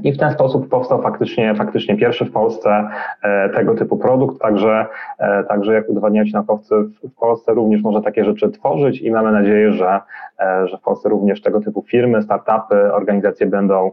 I 0.02 0.12
w 0.12 0.18
ten 0.18 0.32
sposób 0.32 0.68
powstał 0.68 1.02
faktycznie, 1.02 1.54
faktycznie 1.54 1.96
pierwszy 1.96 2.24
w 2.24 2.32
Polsce 2.32 2.88
e, 3.22 3.48
tego 3.48 3.74
typu 3.74 3.96
produkt, 3.96 4.40
także, 4.40 4.86
e, 5.18 5.44
także 5.44 5.74
jak 5.74 5.88
udowadniają 5.88 6.26
ci 6.26 6.32
naukowcy, 6.32 6.74
w 7.04 7.14
Polsce 7.20 7.54
również 7.54 7.82
można 7.82 8.00
takie 8.00 8.24
rzeczy 8.24 8.50
tworzyć 8.50 9.00
i 9.00 9.10
mamy 9.10 9.32
nadzieję, 9.32 9.72
że, 9.72 10.00
e, 10.40 10.68
że 10.68 10.78
w 10.78 10.80
Polsce 10.80 11.08
również 11.08 11.42
tego 11.42 11.60
typu 11.60 11.82
firmy, 11.82 12.22
startupy, 12.22 12.92
organizacje 12.92 13.46
będą 13.46 13.90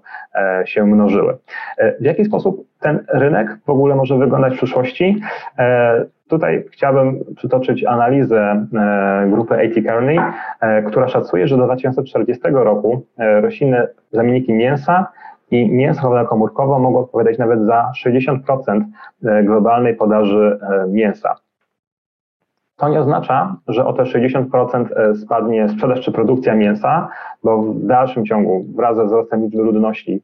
się 0.65 0.85
mnożyły. 0.85 1.37
W 1.99 2.05
jaki 2.05 2.25
sposób 2.25 2.65
ten 2.79 3.05
rynek 3.07 3.57
w 3.65 3.69
ogóle 3.69 3.95
może 3.95 4.17
wyglądać 4.17 4.53
w 4.53 4.57
przyszłości? 4.57 5.21
Tutaj 6.27 6.65
chciałbym 6.71 7.19
przytoczyć 7.35 7.85
analizę 7.85 8.65
grupy 9.27 9.55
A.T. 9.55 9.81
Kearney, 9.81 10.19
która 10.87 11.07
szacuje, 11.07 11.47
że 11.47 11.57
do 11.57 11.63
2040 11.63 12.43
roku 12.51 13.05
roślinne 13.17 13.87
zamienniki 14.11 14.53
mięsa 14.53 15.07
i 15.51 15.71
mięso 15.71 16.25
komórkowe 16.29 16.79
mogą 16.79 16.99
odpowiadać 16.99 17.37
nawet 17.37 17.61
za 17.61 17.91
60% 18.05 18.81
e, 19.25 19.43
globalnej 19.43 19.95
podaży 19.95 20.59
e, 20.61 20.87
mięsa. 20.87 21.35
To 22.77 22.89
nie 22.89 22.99
oznacza, 22.99 23.55
że 23.67 23.85
o 23.85 23.93
te 23.93 24.03
60% 24.03 24.85
e, 24.95 25.15
spadnie 25.15 25.69
sprzedaż 25.69 26.01
czy 26.01 26.11
produkcja 26.11 26.55
mięsa, 26.55 27.07
bo 27.43 27.61
w 27.61 27.85
dalszym 27.85 28.25
ciągu 28.25 28.65
wraz 28.75 28.97
ze 28.97 29.05
wzrostem 29.05 29.41
liczby 29.41 29.63
ludności 29.63 30.23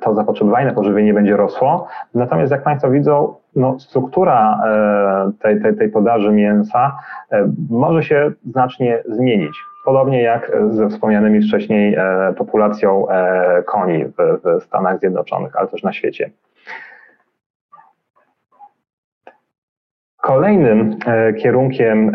to 0.00 0.14
zapotrzebowanie 0.14 0.66
na 0.66 0.74
pożywienie 0.74 1.14
będzie 1.14 1.36
rosło. 1.36 1.86
Natomiast 2.14 2.52
jak 2.52 2.62
Państwo 2.62 2.90
widzą, 2.90 3.34
no, 3.56 3.78
struktura 3.78 4.60
tej, 5.42 5.62
tej, 5.62 5.76
tej 5.76 5.88
podaży 5.88 6.32
mięsa 6.32 6.96
może 7.70 8.02
się 8.02 8.32
znacznie 8.50 9.02
zmienić. 9.08 9.69
Podobnie 9.84 10.22
jak 10.22 10.52
ze 10.70 10.88
wspomnianymi 10.88 11.42
wcześniej 11.42 11.94
e, 11.94 12.34
populacją 12.38 13.08
e, 13.08 13.62
koni 13.62 14.04
w, 14.04 14.62
Stanach 14.64 14.98
Zjednoczonych, 14.98 15.56
ale 15.56 15.68
też 15.68 15.82
na 15.82 15.92
świecie. 15.92 16.30
Kolejnym 20.16 20.96
e, 21.06 21.32
kierunkiem, 21.32 22.12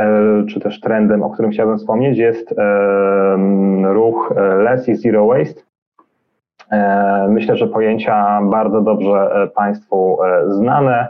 czy 0.50 0.60
też 0.60 0.80
trendem, 0.80 1.24
o 1.24 1.30
którym 1.30 1.52
chciałbym 1.52 1.78
wspomnieć, 1.78 2.18
jest 2.18 2.56
ruch 3.84 4.34
Less 4.58 4.90
i 4.90 4.96
Zero 4.96 5.28
Waste. 5.28 5.62
Myślę, 7.30 7.58
że 7.58 7.68
pojęcia 7.68 8.42
bardzo 8.42 8.82
dobrze 8.82 9.50
Państwu 9.56 10.18
znane. 10.48 11.08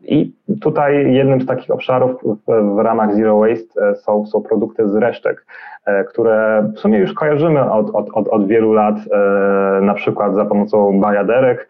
I 0.00 0.35
tutaj 0.60 1.12
jednym 1.12 1.40
z 1.40 1.46
takich 1.46 1.70
obszarów 1.70 2.22
w, 2.46 2.78
ramach 2.78 3.14
Zero 3.14 3.38
Waste 3.38 3.90
e, 3.90 3.96
są, 3.96 4.26
są 4.26 4.42
produkty 4.42 4.88
z 4.88 4.94
resztek, 4.94 5.46
e, 5.84 6.04
które 6.04 6.68
w 6.76 6.78
sumie 6.78 6.98
już 6.98 7.12
kojarzymy 7.12 7.72
od, 7.72 7.90
od, 7.90 8.10
od, 8.12 8.28
od 8.28 8.46
wielu 8.46 8.72
lat, 8.72 8.96
e, 8.96 9.80
na 9.80 9.94
przykład 9.94 10.34
za 10.34 10.44
pomocą 10.44 11.00
bajaderek, 11.00 11.68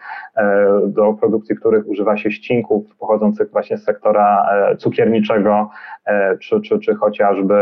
do 0.87 1.13
produkcji 1.13 1.57
których 1.57 1.89
używa 1.89 2.17
się 2.17 2.31
ścinków 2.31 2.97
pochodzących 2.97 3.51
właśnie 3.51 3.79
z 3.79 3.85
sektora 3.85 4.47
cukierniczego, 4.79 5.71
czy, 6.41 6.61
czy, 6.61 6.79
czy 6.79 6.95
chociażby 6.95 7.55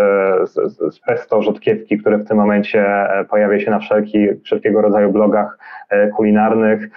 z, 0.45 0.55
z 0.95 1.01
pesto 1.01 1.43
rzodkiewki, 1.43 1.99
które 1.99 2.19
w 2.19 2.29
tym 2.29 2.37
momencie 2.37 3.07
pojawia 3.31 3.61
się 3.61 3.71
na 3.71 3.79
wszelki, 3.79 4.29
wszelkiego 4.45 4.81
rodzaju 4.81 5.13
blogach 5.13 5.59
kulinarnych. 6.17 6.89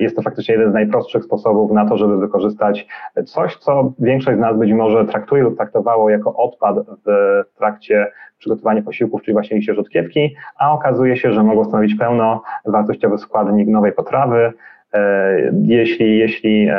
Jest 0.00 0.16
to 0.16 0.22
faktycznie 0.22 0.54
jeden 0.54 0.70
z 0.70 0.74
najprostszych 0.74 1.24
sposobów 1.24 1.72
na 1.72 1.88
to, 1.88 1.96
żeby 1.96 2.18
wykorzystać 2.18 2.86
coś, 3.36 3.56
co 3.56 3.92
większość 3.98 4.38
z 4.38 4.40
nas 4.40 4.58
być 4.58 4.72
może 4.72 5.04
traktuje 5.04 5.42
lub 5.42 5.56
traktowało 5.56 6.10
jako 6.10 6.36
odpad 6.36 6.76
w 7.06 7.42
trakcie 7.58 8.06
przygotowania 8.38 8.82
posiłków, 8.82 9.22
czyli 9.22 9.32
właśnie 9.32 9.56
liście 9.56 9.74
rzodkiewki, 9.74 10.34
a 10.58 10.72
okazuje 10.72 11.16
się, 11.16 11.32
że 11.32 11.42
mogą 11.42 11.64
stanowić 11.64 11.94
pełnowartościowy 11.94 13.18
składnik 13.18 13.68
nowej 13.68 13.92
potrawy. 13.92 14.52
E, 14.92 15.52
jeśli, 15.62 16.18
jeśli 16.18 16.68
e, 16.68 16.76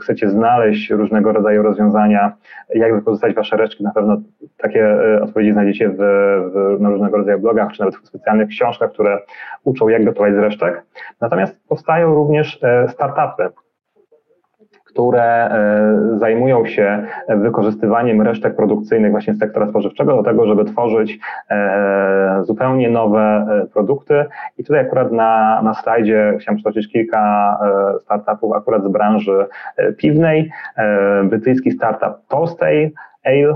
chcecie 0.00 0.30
znaleźć 0.30 0.90
różnego 0.90 1.32
rodzaju 1.32 1.62
rozwiązania, 1.62 2.32
jak 2.74 2.94
wykorzystać 2.94 3.34
Wasze 3.34 3.56
resztki, 3.56 3.84
na 3.84 3.92
pewno 3.92 4.16
takie 4.56 4.84
e, 4.86 5.22
odpowiedzi 5.22 5.52
znajdziecie 5.52 5.88
w, 5.88 5.96
w, 5.96 6.80
na 6.80 6.90
różnego 6.90 7.16
rodzaju 7.16 7.38
blogach, 7.38 7.72
czy 7.72 7.80
nawet 7.80 7.96
w 7.96 8.06
specjalnych 8.06 8.48
książkach, 8.48 8.92
które 8.92 9.18
uczą, 9.64 9.88
jak 9.88 10.04
gotować 10.04 10.34
z 10.34 10.38
resztek. 10.38 10.82
Natomiast 11.20 11.68
powstają 11.68 12.14
również 12.14 12.60
startupy, 12.88 13.48
które 14.98 15.50
e, 15.50 16.18
zajmują 16.18 16.66
się 16.66 17.06
wykorzystywaniem 17.28 18.22
resztek 18.22 18.56
produkcyjnych 18.56 19.10
właśnie 19.10 19.34
z 19.34 19.38
sektora 19.38 19.68
spożywczego 19.68 20.16
do 20.16 20.22
tego, 20.22 20.46
żeby 20.46 20.64
tworzyć 20.64 21.18
e, 21.50 22.40
zupełnie 22.44 22.90
nowe 22.90 23.20
e, 23.20 23.66
produkty. 23.66 24.24
I 24.58 24.64
tutaj 24.64 24.80
akurat 24.80 25.12
na, 25.12 25.62
na 25.62 25.74
slajdzie 25.74 26.36
chciałem 26.40 26.56
przytoczyć 26.56 26.92
kilka 26.92 27.58
startupów 28.00 28.52
akurat 28.52 28.84
z 28.84 28.88
branży 28.88 29.46
piwnej. 29.96 30.50
Brytyjski 31.24 31.70
startup 31.70 32.12
Tolstay, 32.28 32.92
Ale 33.24 33.54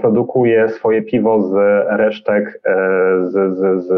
produkuje 0.00 0.68
swoje 0.68 1.02
piwo 1.02 1.42
z 1.42 1.52
resztek 1.88 2.60
z, 3.24 3.32
z, 3.32 3.84
z 3.84 3.90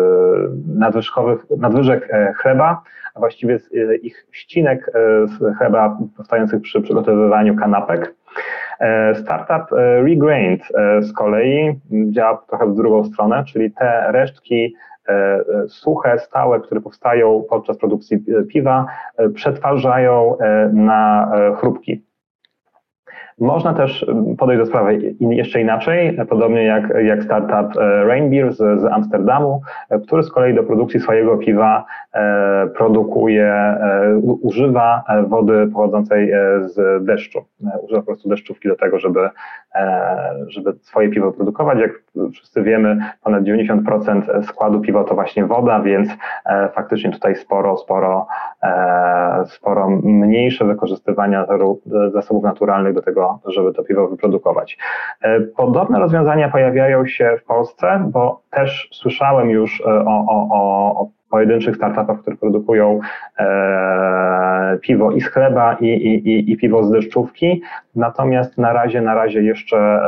nadwyżkowych, 0.79 1.47
nadwyżek 1.59 2.09
chleba 2.37 2.83
a 3.15 3.21
właściwie 3.21 3.59
z 3.59 3.71
e, 3.75 3.97
ich 3.97 4.27
ścinek 4.33 4.91
e, 4.95 5.27
z 5.27 5.59
chleba 5.59 5.99
powstających 6.17 6.63
przy 6.63 6.81
przygotowywaniu 6.81 7.57
kanapek. 7.57 8.15
E, 8.81 9.15
startup 9.15 9.77
Regrained 10.05 10.63
z 11.01 11.13
kolei 11.13 11.81
działa 12.11 12.45
trochę 12.49 12.67
w 12.67 12.75
drugą 12.75 13.05
stronę, 13.05 13.45
czyli 13.45 13.71
te 13.71 14.13
resztki 14.13 14.75
suche, 15.69 16.19
stałe, 16.19 16.61
które 16.61 16.81
powstają 16.81 17.45
podczas 17.51 17.79
produkcji 17.79 18.25
piwa, 18.49 18.87
przetwarzają 19.35 20.37
na 20.73 21.33
chrupki. 21.61 22.04
Można 23.39 23.75
też 23.75 24.07
podejść 24.39 24.61
do 24.61 24.67
sprawy 24.67 25.15
jeszcze 25.21 25.61
inaczej, 25.61 26.19
podobnie 26.29 26.65
jak, 26.65 26.93
jak 27.05 27.23
startup 27.23 27.81
e, 27.81 28.05
Rainbeer 28.05 28.53
z, 28.53 28.57
z 28.57 28.85
Amsterdamu, 28.85 29.61
e, 29.91 30.01
który 30.01 30.23
z 30.23 30.31
kolei 30.31 30.55
do 30.55 30.63
produkcji 30.63 31.01
swojego 31.01 31.37
piwa 31.37 31.85
e, 32.13 32.67
produkuje, 32.77 33.77
używa 34.23 35.05
wody 35.29 35.69
pochodzącej 35.73 36.33
z 36.61 37.05
deszczu. 37.05 37.45
Używa 37.83 38.01
po 38.01 38.07
prostu 38.07 38.29
deszczówki 38.29 38.69
do 38.69 38.77
tego, 38.77 38.99
żeby, 38.99 39.29
żeby 40.47 40.73
swoje 40.73 41.09
piwo 41.09 41.33
produkować. 41.33 41.79
Jak 41.79 41.91
wszyscy 42.33 42.63
wiemy, 42.63 42.99
ponad 43.23 43.45
90% 43.45 44.43
składu 44.43 44.81
piwa 44.81 45.05
to 45.05 45.15
właśnie 45.15 45.47
woda, 45.47 45.81
więc 45.81 46.09
faktycznie 46.75 47.11
tutaj 47.11 47.37
sporo, 47.37 47.77
sporo, 47.77 48.27
sporo 49.47 49.91
mniejsze 50.03 50.65
wykorzystywania 50.65 51.47
zasobów 52.13 52.45
naturalnych 52.45 52.95
do 52.95 53.03
tego 53.03 53.24
żeby 53.47 53.73
to 53.73 53.83
piwo 53.83 54.09
wyprodukować. 54.09 54.79
E, 55.23 55.41
podobne 55.41 55.99
rozwiązania 55.99 56.49
pojawiają 56.49 57.07
się 57.07 57.37
w 57.41 57.45
Polsce, 57.45 58.05
bo 58.13 58.41
też 58.51 58.89
słyszałem 58.93 59.51
już 59.51 59.81
e, 59.81 59.85
o, 59.85 60.27
o, 60.29 61.01
o 61.01 61.09
pojedynczych 61.35 61.77
startupach, 61.77 62.21
które 62.21 62.37
produkują 62.37 63.01
e, 63.39 64.79
piwo 64.81 65.13
i 65.13 65.21
z 65.21 65.29
chleba 65.29 65.77
i, 65.81 65.87
i, 65.87 66.53
i, 66.53 66.57
piwo 66.57 66.85
z 66.85 66.91
deszczówki. 66.91 67.63
Natomiast 67.97 68.59
na 68.59 68.73
razie, 68.73 69.01
na 69.01 69.15
razie 69.15 69.43
jeszcze 69.43 69.77
e, 69.77 70.01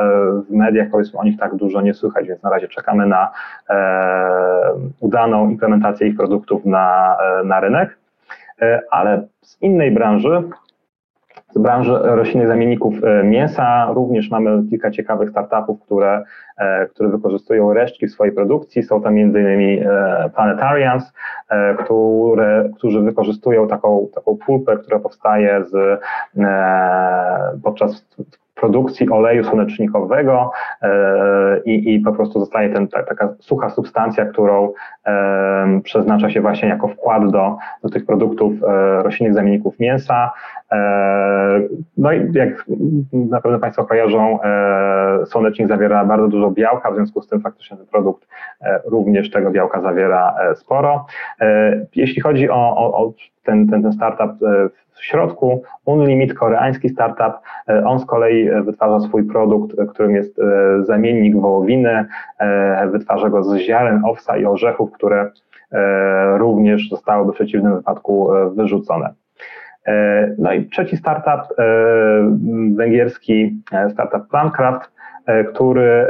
w 0.48 0.50
mediach 0.50 0.88
powiedzmy 0.90 1.18
o 1.18 1.24
nich 1.24 1.38
tak 1.38 1.55
dużo 1.55 1.81
nie 1.81 1.94
słychać, 1.94 2.29
więc 2.29 2.42
na 2.42 2.50
razie 2.50 2.68
czekamy 2.68 3.07
na 3.07 3.31
e, 3.70 3.76
udaną 5.00 5.50
implementację 5.50 6.09
ich 6.09 6.16
produktów 6.16 6.64
na, 6.64 7.16
na 7.44 7.61
rynek. 7.61 7.98
Ale 8.90 9.26
z 9.42 9.62
innej 9.62 9.90
branży, 9.90 10.42
z 11.57 11.59
branży 11.59 11.99
roślinnych 12.03 12.49
zamienników 12.49 12.95
e, 13.05 13.25
mięsa 13.25 13.87
również 13.92 14.31
mamy 14.31 14.62
kilka 14.71 14.90
ciekawych 14.90 15.31
startupów, 15.31 15.83
które, 15.83 16.25
e, 16.59 16.87
które 16.87 17.09
wykorzystują 17.09 17.73
resztki 17.73 18.07
w 18.07 18.11
swojej 18.11 18.35
produkcji. 18.35 18.83
Są 18.83 19.03
tam 19.03 19.14
m.in. 19.19 19.88
E, 19.88 20.31
Planetarians, 20.35 21.12
które, 21.79 22.71
którzy 22.77 23.01
wykorzystują 23.01 23.69
taką, 23.69 24.09
taką 24.14 24.37
pulpę, 24.47 24.77
która 24.77 24.99
powstaje 24.99 25.64
z, 25.64 26.01
podczas 27.62 28.07
produkcji 28.55 29.11
oleju 29.11 29.45
słonecznikowego 29.45 30.51
i, 31.64 31.95
i 31.95 32.01
po 32.01 32.12
prostu 32.12 32.40
zostaje 32.40 32.69
ten, 32.69 32.88
ta, 32.88 33.03
taka 33.03 33.35
sucha 33.40 33.71
substancja, 33.71 34.27
którą 34.27 34.73
przeznacza 35.83 36.31
się 36.31 36.40
właśnie 36.40 36.69
jako 36.69 36.88
wkład 36.88 37.31
do, 37.31 37.57
do 37.83 37.88
tych 37.88 38.07
produktów 38.07 38.53
roślinnych 39.03 39.35
zamienników 39.35 39.79
mięsa. 39.79 40.31
E, 40.72 41.68
no 41.96 42.12
i 42.12 42.33
jak 42.33 42.66
na 43.12 43.40
pewno 43.40 43.59
Państwo 43.59 43.85
kojarzą, 43.85 44.42
e, 44.42 45.26
słonecznik 45.26 45.68
zawiera 45.68 46.05
bardzo 46.05 46.29
dużo 46.29 46.50
białka, 46.50 46.90
w 46.90 46.94
związku 46.94 47.22
z 47.22 47.29
tym 47.29 47.40
faktycznie 47.40 47.76
ten 47.76 47.87
produkt 47.87 48.29
e, 48.61 48.81
również 48.85 49.31
tego 49.31 49.50
białka 49.50 49.81
zawiera 49.81 50.35
sporo. 50.55 51.07
Jeśli 51.94 52.22
chodzi 52.22 52.50
o, 52.50 52.76
o, 52.76 53.05
o 53.05 53.12
ten, 53.44 53.68
ten, 53.68 53.83
ten 53.83 53.92
startup 53.92 54.31
w 54.92 55.05
środku, 55.05 55.62
Unlimit, 55.85 56.35
koreański 56.35 56.88
startup, 56.88 57.33
on 57.85 58.00
z 58.00 58.07
kolei 58.07 58.50
wytwarza 58.64 59.00
swój 59.00 59.24
produkt, 59.24 59.76
którym 59.88 60.14
jest 60.14 60.40
zamiennik 60.81 61.37
wołowiny, 61.37 62.07
wytwarza 62.87 63.31
go 63.31 63.42
z 63.42 63.57
ziaren 63.57 64.02
owsa 64.05 64.37
i 64.37 64.44
orzechów, 64.44 64.92
które 64.92 65.31
również 66.37 66.88
zostałyby 66.88 67.33
w 67.33 67.35
przeciwnym 67.35 67.76
wypadku 67.76 68.29
wyrzucone. 68.55 69.14
E, 69.87 70.35
no 70.38 70.53
i 70.53 70.64
trzeci 70.64 70.96
startup, 70.96 71.59
e, 71.59 71.64
węgierski 72.77 73.62
e, 73.72 73.90
startup 73.90 74.29
Plancraft, 74.31 74.96
który 75.49 76.07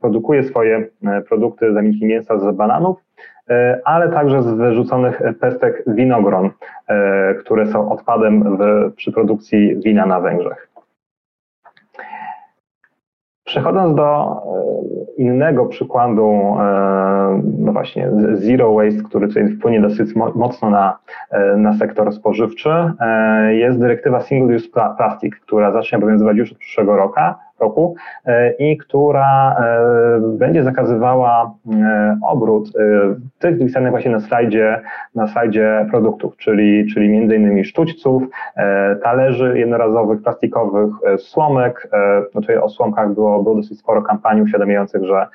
produkuje 0.00 0.42
swoje 0.42 0.86
produkty 1.28 1.72
zamienniki 1.72 2.06
mięsa 2.06 2.38
z 2.38 2.56
bananów, 2.56 2.98
ale 3.84 4.08
także 4.08 4.42
z 4.42 4.54
wyrzuconych 4.54 5.22
pestek 5.40 5.84
winogron, 5.86 6.50
które 7.40 7.66
są 7.66 7.92
odpadem 7.92 8.56
w, 8.56 8.92
przy 8.96 9.12
produkcji 9.12 9.80
wina 9.84 10.06
na 10.06 10.20
Węgrzech. 10.20 10.73
Przechodząc 13.54 13.96
do 13.96 14.36
innego 15.16 15.66
przykładu, 15.66 16.56
no 17.58 17.72
właśnie, 17.72 18.10
zero 18.32 18.74
waste, 18.74 19.02
który 19.02 19.28
tutaj 19.28 19.48
wpłynie 19.48 19.80
dosyć 19.80 20.14
mocno 20.34 20.70
na, 20.70 20.98
na 21.56 21.72
sektor 21.72 22.12
spożywczy, 22.12 22.70
jest 23.48 23.78
dyrektywa 23.78 24.20
Single 24.20 24.56
Use 24.56 24.68
Plastic, 24.96 25.34
która 25.34 25.72
zacznie 25.72 25.98
obowiązywać 25.98 26.36
już 26.36 26.52
od 26.52 26.58
przyszłego 26.58 26.96
roku, 26.96 27.20
roku 27.60 27.94
e, 28.26 28.52
i 28.52 28.76
która 28.76 29.56
e, 29.58 30.20
będzie 30.20 30.64
zakazywała 30.64 31.54
e, 31.72 32.18
obrót 32.22 32.72
tych 33.38 33.58
wypisanych 33.58 33.90
właśnie 33.90 34.10
na 34.10 34.20
slajdzie, 34.20 34.80
na 35.14 35.26
slajdzie 35.26 35.86
produktów, 35.90 36.36
czyli, 36.36 36.86
czyli 36.94 37.08
między 37.08 37.36
innymi 37.36 37.64
sztućców, 37.64 38.22
talerzy 39.02 39.58
jednorazowych, 39.58 40.22
plastikowych, 40.22 40.94
słomek. 41.18 41.88
Tutaj 42.32 42.58
o 42.58 42.68
słomkach 42.68 43.14
było, 43.14 43.42
było 43.42 43.54
dosyć 43.54 43.78
sporo 43.78 44.02
kampanii 44.02 44.42
uświadamiających, 44.42 45.04
że 45.04 45.26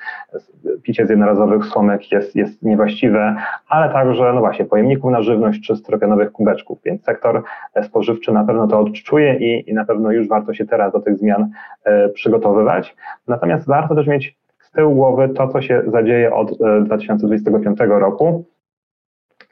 picie 0.82 1.06
z 1.06 1.10
jednorazowych 1.10 1.64
słomek 1.64 2.12
jest, 2.12 2.36
jest 2.36 2.62
niewłaściwe, 2.62 3.36
ale 3.68 3.92
także, 3.92 4.32
no 4.32 4.40
właśnie, 4.40 4.64
pojemników 4.64 5.10
na 5.10 5.22
żywność 5.22 5.60
czy 5.66 5.76
styropianowych 5.76 6.32
kubeczków, 6.32 6.78
więc 6.84 7.04
sektor 7.04 7.42
spożywczy 7.82 8.32
na 8.32 8.44
pewno 8.44 8.66
to 8.66 8.80
odczuje 8.80 9.34
i, 9.34 9.70
i 9.70 9.74
na 9.74 9.84
pewno 9.84 10.12
już 10.12 10.28
warto 10.28 10.54
się 10.54 10.66
teraz 10.66 10.92
do 10.92 11.00
tych 11.00 11.16
zmian 11.16 11.50
przygotowywać. 12.14 12.96
Natomiast 13.28 13.66
warto 13.66 13.94
też 13.94 14.06
mieć 14.06 14.40
z 14.70 14.72
tyłu 14.72 14.94
głowy 14.94 15.28
to, 15.28 15.48
co 15.48 15.62
się 15.62 15.82
zadzieje 15.86 16.34
od 16.34 16.58
2025 16.84 17.80
e, 17.80 17.86
roku, 17.86 18.44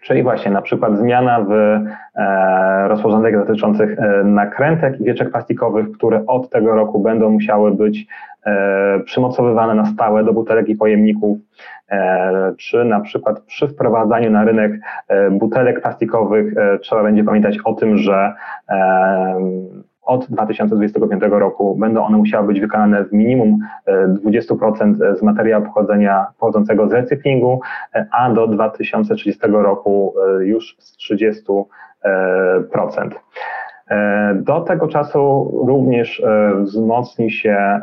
czyli 0.01 0.23
właśnie 0.23 0.51
na 0.51 0.63
przykład 0.63 0.99
zmiana 0.99 1.41
w 1.41 1.53
e, 1.53 2.89
rozporządzeniach 2.89 3.47
dotyczących 3.47 3.99
e, 3.99 4.25
nakrętek 4.25 5.01
i 5.01 5.05
wieczek 5.05 5.31
plastikowych, 5.31 5.93
które 5.93 6.27
od 6.27 6.51
tego 6.51 6.75
roku 6.75 7.01
będą 7.01 7.31
musiały 7.31 7.75
być 7.75 8.07
przymocowywane 9.05 9.75
na 9.75 9.87
stałe 9.87 10.25
do 10.25 10.33
butelek 10.33 10.69
i 10.69 10.77
pojemników, 10.77 11.39
czy 12.59 12.85
na 12.85 13.01
przykład 13.01 13.41
przy 13.41 13.69
wprowadzaniu 13.69 14.31
na 14.31 14.45
rynek 14.45 14.73
butelek 15.31 15.83
plastikowych 15.83 16.55
trzeba 16.83 17.03
będzie 17.03 17.25
pamiętać 17.25 17.59
o 17.65 17.75
tym, 17.75 17.97
że 17.97 18.33
od 20.09 20.27
2025 20.27 21.23
roku 21.31 21.77
będą 21.77 22.05
one 22.05 22.17
musiały 22.17 22.47
być 22.47 22.61
wykonane 22.61 23.05
w 23.05 23.13
minimum 23.13 23.59
20% 24.27 25.05
e, 25.05 25.17
z 25.17 25.23
materiału 25.23 25.65
pochodzenia 25.65 26.27
pochodzącego 26.39 26.89
z 26.89 26.93
recyklingu, 26.93 27.61
e, 27.95 28.07
a 28.13 28.33
do 28.33 28.47
2030 28.47 29.41
roku 29.47 30.15
e, 30.41 30.45
już 30.45 30.77
z 30.79 30.99
30%. 31.13 31.65
Do 34.35 34.61
tego 34.61 34.89
czasu 34.89 35.51
również 35.67 36.23
wzmocni 36.63 37.31
się 37.31 37.81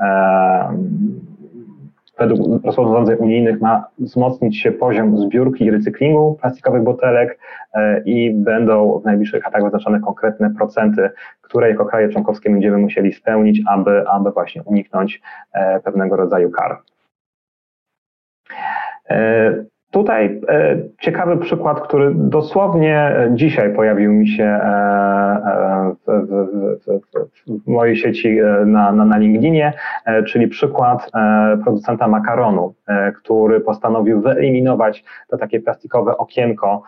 według 2.20 2.66
rozporządzeń 2.66 3.18
unijnych 3.20 3.62
ma 3.62 3.88
wzmocnić 4.00 4.62
się 4.62 4.72
poziom 4.72 5.18
zbiórki 5.18 5.66
i 5.66 5.72
recyklingu 5.72 6.38
plastikowych 6.42 6.84
butelek 6.84 7.40
e, 7.74 8.02
i 8.06 8.34
będą 8.34 9.00
w 9.00 9.06
najbliższych 9.06 9.44
latach 9.44 9.64
wyznaczone 9.64 10.00
konkretne 10.00 10.54
procenty, 10.58 11.10
które 11.42 11.70
jako 11.70 11.86
kraje 11.86 12.10
członkowskie 12.10 12.50
będziemy 12.50 12.78
musieli 12.78 13.14
spełnić, 13.14 13.62
aby, 13.68 14.10
aby 14.10 14.32
właśnie 14.32 14.64
uniknąć 14.64 15.22
e, 15.54 15.80
pewnego 15.80 16.16
rodzaju 16.16 16.52
kar. 16.52 16.82
E, 19.96 19.98
Tutaj 19.98 20.42
e, 20.50 20.78
ciekawy 21.02 21.38
przykład, 21.38 21.82
który 21.82 22.12
dosłownie 22.16 23.12
dzisiaj 23.32 23.74
pojawił 23.76 24.14
mi 24.14 24.28
się 24.28 24.44
e, 24.44 24.60
e, 25.48 25.96
w, 26.08 26.28
w, 26.28 27.00
w, 27.48 27.64
w 27.64 27.68
mojej 27.68 27.98
sieci 27.98 28.38
na, 28.66 28.92
na, 28.92 29.06
na 29.06 29.18
LinkedInie, 29.18 29.74
czyli 30.28 30.48
przykład 30.48 31.12
producenta 31.64 32.08
makaronu, 32.08 32.74
który 33.18 33.60
postanowił 33.60 34.22
wyeliminować 34.22 35.04
to 35.30 35.38
takie 35.38 35.60
plastikowe 35.60 36.18
okienko 36.18 36.84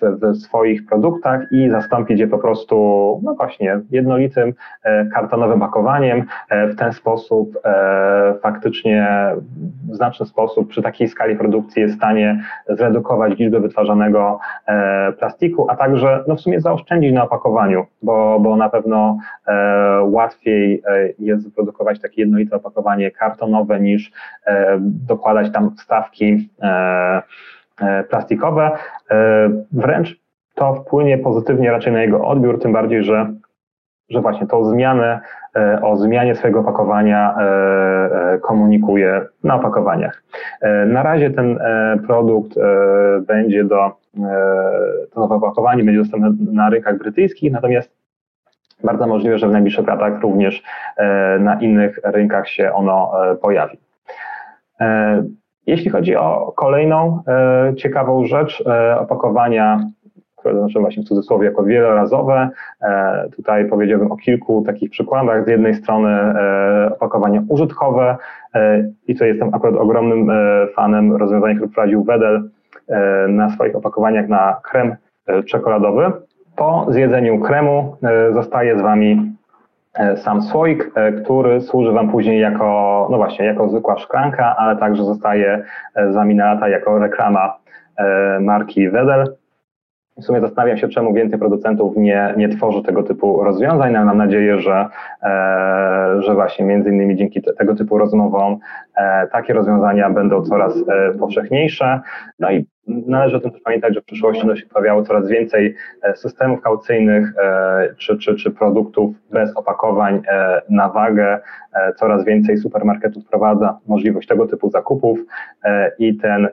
w, 0.00 0.20
w 0.22 0.36
swoich 0.36 0.86
produktach 0.86 1.40
i 1.52 1.70
zastąpić 1.70 2.20
je 2.20 2.26
po 2.26 2.38
prostu, 2.38 2.76
no 3.24 3.34
właśnie, 3.34 3.80
jednolitym 3.90 4.54
kartonowym 5.14 5.60
pakowaniem. 5.60 6.24
W 6.50 6.76
ten 6.76 6.92
sposób 6.92 7.58
faktycznie 8.42 9.08
w 9.90 9.94
znaczny 9.94 10.26
sposób 10.26 10.68
przy 10.68 10.82
takiej 10.82 11.08
skali 11.08 11.36
produkcji 11.36 11.82
jest 11.82 11.94
w 11.94 11.96
stanie 11.96 12.42
zredukować 12.68 13.38
liczbę 13.38 13.60
wytwarzanego 13.60 14.38
e, 14.66 15.12
plastiku, 15.12 15.70
a 15.70 15.76
także 15.76 16.24
no 16.28 16.36
w 16.36 16.40
sumie 16.40 16.60
zaoszczędzić 16.60 17.12
na 17.12 17.24
opakowaniu, 17.24 17.86
bo, 18.02 18.40
bo 18.40 18.56
na 18.56 18.68
pewno 18.68 19.18
e, 19.46 19.54
łatwiej 20.02 20.82
e, 20.86 21.08
jest 21.18 21.44
wyprodukować 21.44 22.00
takie 22.00 22.20
jednolite 22.20 22.56
opakowanie 22.56 23.10
kartonowe 23.10 23.80
niż 23.80 24.12
dokładać 24.82 25.52
tam 25.52 25.76
wstawki 25.76 26.48
plastikowe. 28.10 28.70
Wręcz 29.72 30.20
to 30.54 30.74
wpłynie 30.74 31.18
pozytywnie 31.18 31.70
raczej 31.70 31.92
na 31.92 32.02
jego 32.02 32.26
odbiór, 32.26 32.60
tym 32.60 32.72
bardziej, 32.72 33.04
że 33.04 33.32
że 34.10 34.20
właśnie 34.20 34.46
tą 34.46 34.64
zmianę, 34.64 35.20
e, 35.56 35.82
o 35.82 35.96
zmianie 35.96 36.34
swojego 36.34 36.60
opakowania 36.60 37.34
e, 37.38 37.42
e, 38.34 38.38
komunikuje 38.38 39.26
na 39.44 39.54
opakowaniach. 39.54 40.22
Na 40.86 41.02
razie 41.02 41.30
ten 41.30 41.58
produkt 42.06 42.54
będzie 43.26 43.64
do, 43.64 43.92
to 45.10 45.20
nowe 45.20 45.34
opakowanie 45.34 45.84
będzie 45.84 46.00
dostępne 46.00 46.32
na 46.52 46.70
rynkach 46.70 46.98
brytyjskich, 46.98 47.52
natomiast 47.52 47.90
bardzo 48.84 49.06
możliwe, 49.06 49.38
że 49.38 49.48
w 49.48 49.52
najbliższych 49.52 49.86
latach 49.86 50.20
również 50.20 50.62
na 51.40 51.60
innych 51.60 52.00
rynkach 52.04 52.48
się 52.48 52.72
ono 52.72 53.12
pojawi. 53.42 53.78
Jeśli 55.68 55.90
chodzi 55.90 56.16
o 56.16 56.52
kolejną 56.56 57.22
ciekawą 57.76 58.26
rzecz, 58.26 58.64
opakowania 58.98 59.80
które 60.38 60.54
zaznaczyłem 60.54 60.84
właśnie 60.84 61.02
w 61.02 61.06
cudzysłowie 61.06 61.46
jako 61.46 61.64
wielorazowe. 61.64 62.50
E, 62.82 63.28
tutaj 63.36 63.68
powiedziałbym 63.68 64.12
o 64.12 64.16
kilku 64.16 64.62
takich 64.66 64.90
przykładach. 64.90 65.44
Z 65.44 65.48
jednej 65.48 65.74
strony 65.74 66.08
e, 66.08 66.90
opakowania 66.94 67.42
użytkowe 67.48 68.16
e, 68.54 68.84
i 69.06 69.14
tutaj 69.14 69.28
jestem 69.28 69.54
akurat 69.54 69.74
ogromnym 69.74 70.30
fanem 70.74 71.16
rozwiązania, 71.16 71.54
które 71.54 71.70
wprowadził 71.70 72.04
Wedel, 72.04 72.50
na 73.28 73.50
swoich 73.50 73.76
opakowaniach 73.76 74.28
na 74.28 74.56
krem 74.62 74.96
czekoladowy. 75.46 76.12
Po 76.56 76.86
zjedzeniu 76.88 77.40
kremu 77.40 77.96
zostaje 78.32 78.78
z 78.78 78.82
Wami 78.82 79.32
sam 80.16 80.42
słoik, 80.42 80.90
który 81.24 81.60
służy 81.60 81.92
Wam 81.92 82.10
później 82.10 82.40
jako, 82.40 83.08
no 83.10 83.16
właśnie, 83.16 83.46
jako 83.46 83.68
zwykła 83.68 83.98
szklanka, 83.98 84.56
ale 84.56 84.76
także 84.76 85.04
zostaje 85.04 85.64
z 86.10 86.14
Wami 86.14 86.34
na 86.34 86.54
lata 86.54 86.68
jako 86.68 86.98
reklama 86.98 87.58
marki 88.40 88.90
Wedel. 88.90 89.38
W 90.18 90.24
sumie 90.24 90.40
zastanawiam 90.40 90.78
się, 90.78 90.88
czemu 90.88 91.14
więcej 91.14 91.38
producentów 91.38 91.96
nie, 91.96 92.34
nie 92.36 92.48
tworzy 92.48 92.82
tego 92.82 93.02
typu 93.02 93.44
rozwiązań, 93.44 93.96
ale 93.96 94.04
mam 94.06 94.18
nadzieję, 94.18 94.60
że, 94.60 94.88
e, 95.22 96.22
że 96.22 96.34
właśnie 96.34 96.64
między 96.64 96.90
innymi 96.90 97.16
dzięki 97.16 97.42
te, 97.42 97.52
tego 97.52 97.74
typu 97.74 97.98
rozmowom 97.98 98.58
e, 98.96 99.26
takie 99.26 99.52
rozwiązania 99.52 100.10
będą 100.10 100.42
coraz 100.42 100.76
e, 100.76 101.18
powszechniejsze. 101.18 102.00
No 102.38 102.50
i 102.50 102.66
należy 102.88 103.36
o 103.36 103.40
tym 103.40 103.50
też 103.50 103.60
pamiętać, 103.60 103.94
że 103.94 104.00
w 104.00 104.04
przyszłości 104.04 104.46
będzie 104.46 104.62
się 104.62 104.68
pojawiało 104.68 105.02
coraz 105.02 105.28
więcej 105.28 105.74
e, 106.02 106.16
systemów 106.16 106.60
kaucyjnych 106.60 107.32
e, 107.38 107.94
czy, 107.98 108.18
czy, 108.18 108.34
czy 108.34 108.50
produktów 108.50 109.14
bez 109.30 109.56
opakowań 109.56 110.22
e, 110.28 110.62
na 110.70 110.88
wagę. 110.88 111.40
Coraz 111.96 112.24
więcej 112.24 112.58
supermarketów 112.58 113.24
wprowadza 113.24 113.78
możliwość 113.86 114.28
tego 114.28 114.46
typu 114.46 114.70
zakupów 114.70 115.18
i 115.98 116.16
ten 116.16 116.48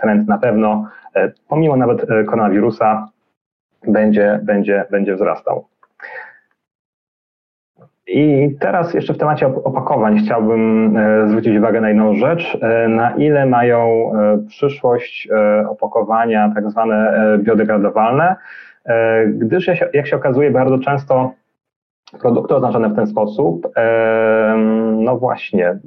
trend 0.00 0.28
na 0.28 0.38
pewno, 0.38 0.88
pomimo 1.48 1.76
nawet 1.76 2.06
koronawirusa, 2.26 3.08
będzie, 3.86 4.40
będzie, 4.42 4.84
będzie 4.90 5.14
wzrastał. 5.14 5.66
I 8.06 8.54
teraz 8.60 8.94
jeszcze 8.94 9.14
w 9.14 9.18
temacie 9.18 9.46
opakowań 9.46 10.18
chciałbym 10.18 10.96
e, 10.96 11.28
zwrócić 11.28 11.58
uwagę 11.58 11.80
na 11.80 11.88
jedną 11.88 12.14
rzecz. 12.14 12.58
E, 12.62 12.88
na 12.88 13.10
ile 13.10 13.46
mają 13.46 14.12
e, 14.14 14.38
przyszłość 14.48 15.28
opakowania 15.68 16.52
tak 16.54 16.70
zwane 16.70 17.18
biodegradowalne, 17.38 18.36
gdyż 19.28 19.70
jak 19.92 20.06
się 20.06 20.16
okazuje 20.16 20.50
bardzo 20.50 20.78
często 20.78 21.34
produkty 22.20 22.54
oznaczone 22.54 22.88
w 22.88 22.96
ten 22.96 23.06
sposób, 23.06 23.68
no 24.94 25.16
właśnie, 25.18 25.78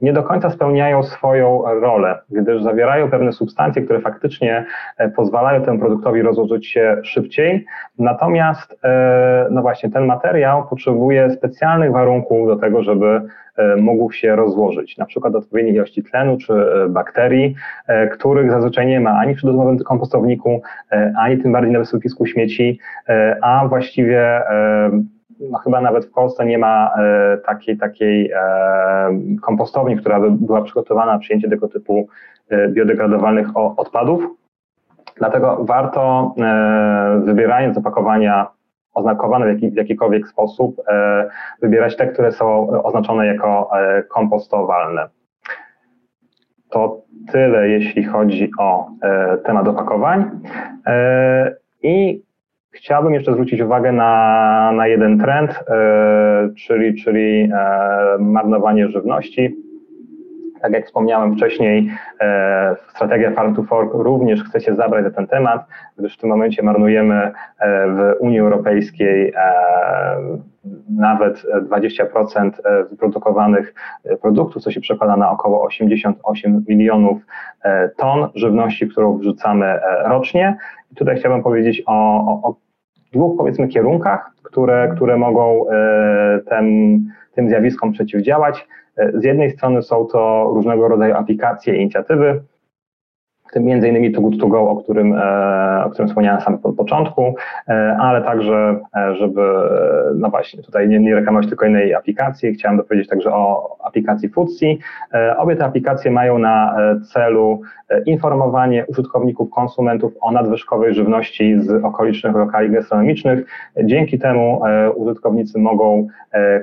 nie 0.00 0.12
do 0.12 0.22
końca 0.22 0.50
spełniają 0.50 1.02
swoją 1.02 1.62
rolę, 1.80 2.18
gdyż 2.30 2.62
zawierają 2.62 3.10
pewne 3.10 3.32
substancje, 3.32 3.82
które 3.82 4.00
faktycznie 4.00 4.64
e, 4.98 5.08
pozwalają 5.08 5.62
temu 5.62 5.78
produktowi 5.78 6.22
rozłożyć 6.22 6.66
się 6.66 6.96
szybciej. 7.02 7.64
Natomiast, 7.98 8.78
e, 8.84 9.46
no 9.50 9.62
właśnie, 9.62 9.90
ten 9.90 10.06
materiał 10.06 10.68
potrzebuje 10.68 11.30
specjalnych 11.30 11.92
warunków 11.92 12.48
do 12.48 12.56
tego, 12.56 12.82
żeby 12.82 13.20
e, 13.56 13.76
mógł 13.76 14.12
się 14.12 14.36
rozłożyć, 14.36 14.98
na 14.98 15.06
przykład 15.06 15.34
odpowiedniej 15.34 15.74
ilości 15.74 16.02
tlenu 16.02 16.38
czy 16.38 16.52
bakterii, 16.88 17.54
których 18.12 18.50
zazwyczaj 18.50 18.86
nie 18.86 19.00
ma 19.00 19.10
ani 19.10 19.34
przy 19.34 19.46
domowym 19.46 19.78
kompostowniku, 19.78 20.62
ani 21.18 21.38
tym 21.38 21.52
bardziej 21.52 21.72
na 21.72 21.78
wysypisku 21.78 22.26
śmieci, 22.26 22.78
a 23.42 23.68
właściwie 23.68 24.42
no 25.40 25.58
chyba 25.58 25.80
nawet 25.80 26.06
w 26.06 26.10
Polsce 26.10 26.46
nie 26.46 26.58
ma 26.58 26.94
e, 26.98 27.38
takiej, 27.38 27.78
takiej 27.78 28.30
e, 28.30 28.38
kompostowni, 29.42 29.96
która 29.96 30.20
by 30.20 30.30
była 30.30 30.62
przygotowana 30.62 31.12
na 31.12 31.18
przyjęcie 31.18 31.48
tego 31.48 31.68
typu 31.68 32.08
e, 32.48 32.68
biodegradowalnych 32.68 33.48
odpadów. 33.56 34.24
Dlatego 35.16 35.64
warto, 35.64 36.34
wybierając 37.24 37.78
opakowania 37.78 38.46
oznakowane 38.94 39.46
w, 39.46 39.48
jaki, 39.48 39.70
w 39.70 39.76
jakikolwiek 39.76 40.28
sposób, 40.28 40.82
wybierać 41.62 41.96
te, 41.96 42.06
które 42.06 42.32
są 42.32 42.68
oznaczone 42.82 43.26
jako 43.26 43.70
kompostowalne. 44.10 45.08
To 46.70 47.02
tyle, 47.32 47.68
jeśli 47.68 48.04
chodzi 48.04 48.50
o 48.58 48.88
temat 49.44 49.68
opakowań. 49.68 50.30
I 51.82 52.23
Chciałbym 52.74 53.14
jeszcze 53.14 53.32
zwrócić 53.32 53.60
uwagę 53.60 53.92
na, 53.92 54.72
na 54.76 54.86
jeden 54.86 55.18
trend, 55.18 55.50
e, 55.68 56.50
czyli, 56.56 57.02
czyli 57.02 57.50
e, 57.52 58.18
marnowanie 58.18 58.88
żywności. 58.88 59.56
Tak 60.62 60.72
jak 60.72 60.86
wspomniałem 60.86 61.36
wcześniej, 61.36 61.90
e, 62.20 62.76
strategia 62.88 63.30
Farm 63.30 63.54
to 63.54 63.62
Fork 63.62 63.90
również 63.94 64.44
chce 64.44 64.60
się 64.60 64.74
zabrać 64.74 65.04
za 65.04 65.10
ten 65.10 65.26
temat, 65.26 65.64
gdyż 65.98 66.16
w 66.16 66.20
tym 66.20 66.30
momencie 66.30 66.62
marnujemy 66.62 67.32
w 67.88 68.14
Unii 68.20 68.40
Europejskiej 68.40 69.32
nawet 70.96 71.42
20% 71.68 72.50
wyprodukowanych 72.90 73.74
produktów, 74.22 74.62
co 74.62 74.70
się 74.70 74.80
przekłada 74.80 75.16
na 75.16 75.30
około 75.30 75.64
88 75.64 76.64
milionów 76.68 77.18
ton 77.96 78.28
żywności, 78.34 78.88
którą 78.88 79.18
wrzucamy 79.18 79.80
rocznie. 80.04 80.56
I 80.92 80.94
tutaj 80.94 81.16
chciałbym 81.16 81.42
powiedzieć 81.42 81.82
o, 81.86 81.92
o, 82.42 82.54
dwóch 83.14 83.36
powiedzmy 83.38 83.68
kierunkach, 83.68 84.30
które, 84.42 84.92
które 84.96 85.16
mogą 85.16 85.70
e, 85.70 86.40
tem, 86.48 86.98
tym 87.34 87.48
zjawiskom 87.48 87.92
przeciwdziałać. 87.92 88.68
E, 88.96 89.12
z 89.20 89.24
jednej 89.24 89.50
strony 89.50 89.82
są 89.82 90.04
to 90.06 90.50
różnego 90.54 90.88
rodzaju 90.88 91.14
aplikacje 91.14 91.76
i 91.76 91.80
inicjatywy, 91.80 92.42
między 93.60 93.88
innymi 93.88 94.12
To 94.12 94.20
Good 94.20 94.40
To 94.40 94.46
Go, 94.48 94.70
o 94.70 94.76
którym, 94.76 95.12
e, 95.12 95.84
o 95.84 95.90
którym 95.90 96.08
wspomniałem 96.08 96.38
na 96.38 96.44
samym 96.44 96.58
początku, 96.58 97.34
e, 97.68 97.96
ale 98.00 98.22
także, 98.22 98.80
e, 98.96 99.14
żeby, 99.16 99.42
no 100.14 100.30
właśnie, 100.30 100.62
tutaj 100.62 100.88
nie, 100.88 101.00
nie 101.00 101.14
reklamować 101.14 101.48
tylko 101.48 101.66
innej 101.66 101.94
aplikacji, 101.94 102.54
chciałem 102.54 102.76
dopowiedzieć 102.76 103.08
także 103.08 103.32
o 103.32 103.76
aplikacji 103.84 104.28
Foodsi. 104.28 104.78
Obie 105.36 105.56
te 105.56 105.64
aplikacje 105.64 106.10
mają 106.10 106.38
na 106.38 106.76
celu 107.12 107.60
informowanie 108.06 108.84
użytkowników, 108.86 109.50
konsumentów 109.50 110.12
o 110.20 110.32
nadwyżkowej 110.32 110.94
żywności 110.94 111.60
z 111.60 111.84
okolicznych 111.84 112.36
lokali 112.36 112.70
gastronomicznych. 112.70 113.46
Dzięki 113.84 114.18
temu 114.18 114.62
użytkownicy 114.94 115.58
mogą 115.58 116.06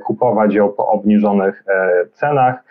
kupować 0.06 0.54
ją 0.54 0.69
po 0.69 0.88
obniżonych 0.88 1.63
cenach. 2.13 2.63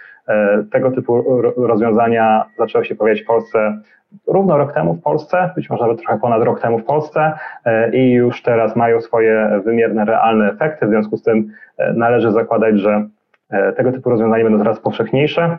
Tego 0.72 0.90
typu 0.90 1.24
rozwiązania 1.56 2.44
zaczęły 2.58 2.84
się 2.84 2.94
pojawiać 2.94 3.22
w 3.22 3.26
Polsce 3.26 3.80
równo 4.26 4.58
rok 4.58 4.72
temu 4.72 4.94
w 4.94 5.02
Polsce, 5.02 5.50
być 5.56 5.70
może 5.70 5.82
nawet 5.82 5.98
trochę 5.98 6.20
ponad 6.20 6.42
rok 6.42 6.60
temu 6.60 6.78
w 6.78 6.84
Polsce 6.84 7.32
e, 7.64 7.96
i 7.96 8.12
już 8.12 8.42
teraz 8.42 8.76
mają 8.76 9.00
swoje 9.00 9.60
wymierne, 9.64 10.04
realne 10.04 10.50
efekty. 10.52 10.86
W 10.86 10.88
związku 10.88 11.16
z 11.16 11.22
tym 11.22 11.52
e, 11.78 11.92
należy 11.92 12.32
zakładać, 12.32 12.78
że 12.78 13.06
e, 13.50 13.72
tego 13.72 13.92
typu 13.92 14.10
rozwiązania 14.10 14.44
będą 14.44 14.58
coraz 14.58 14.80
powszechniejsze. 14.80 15.58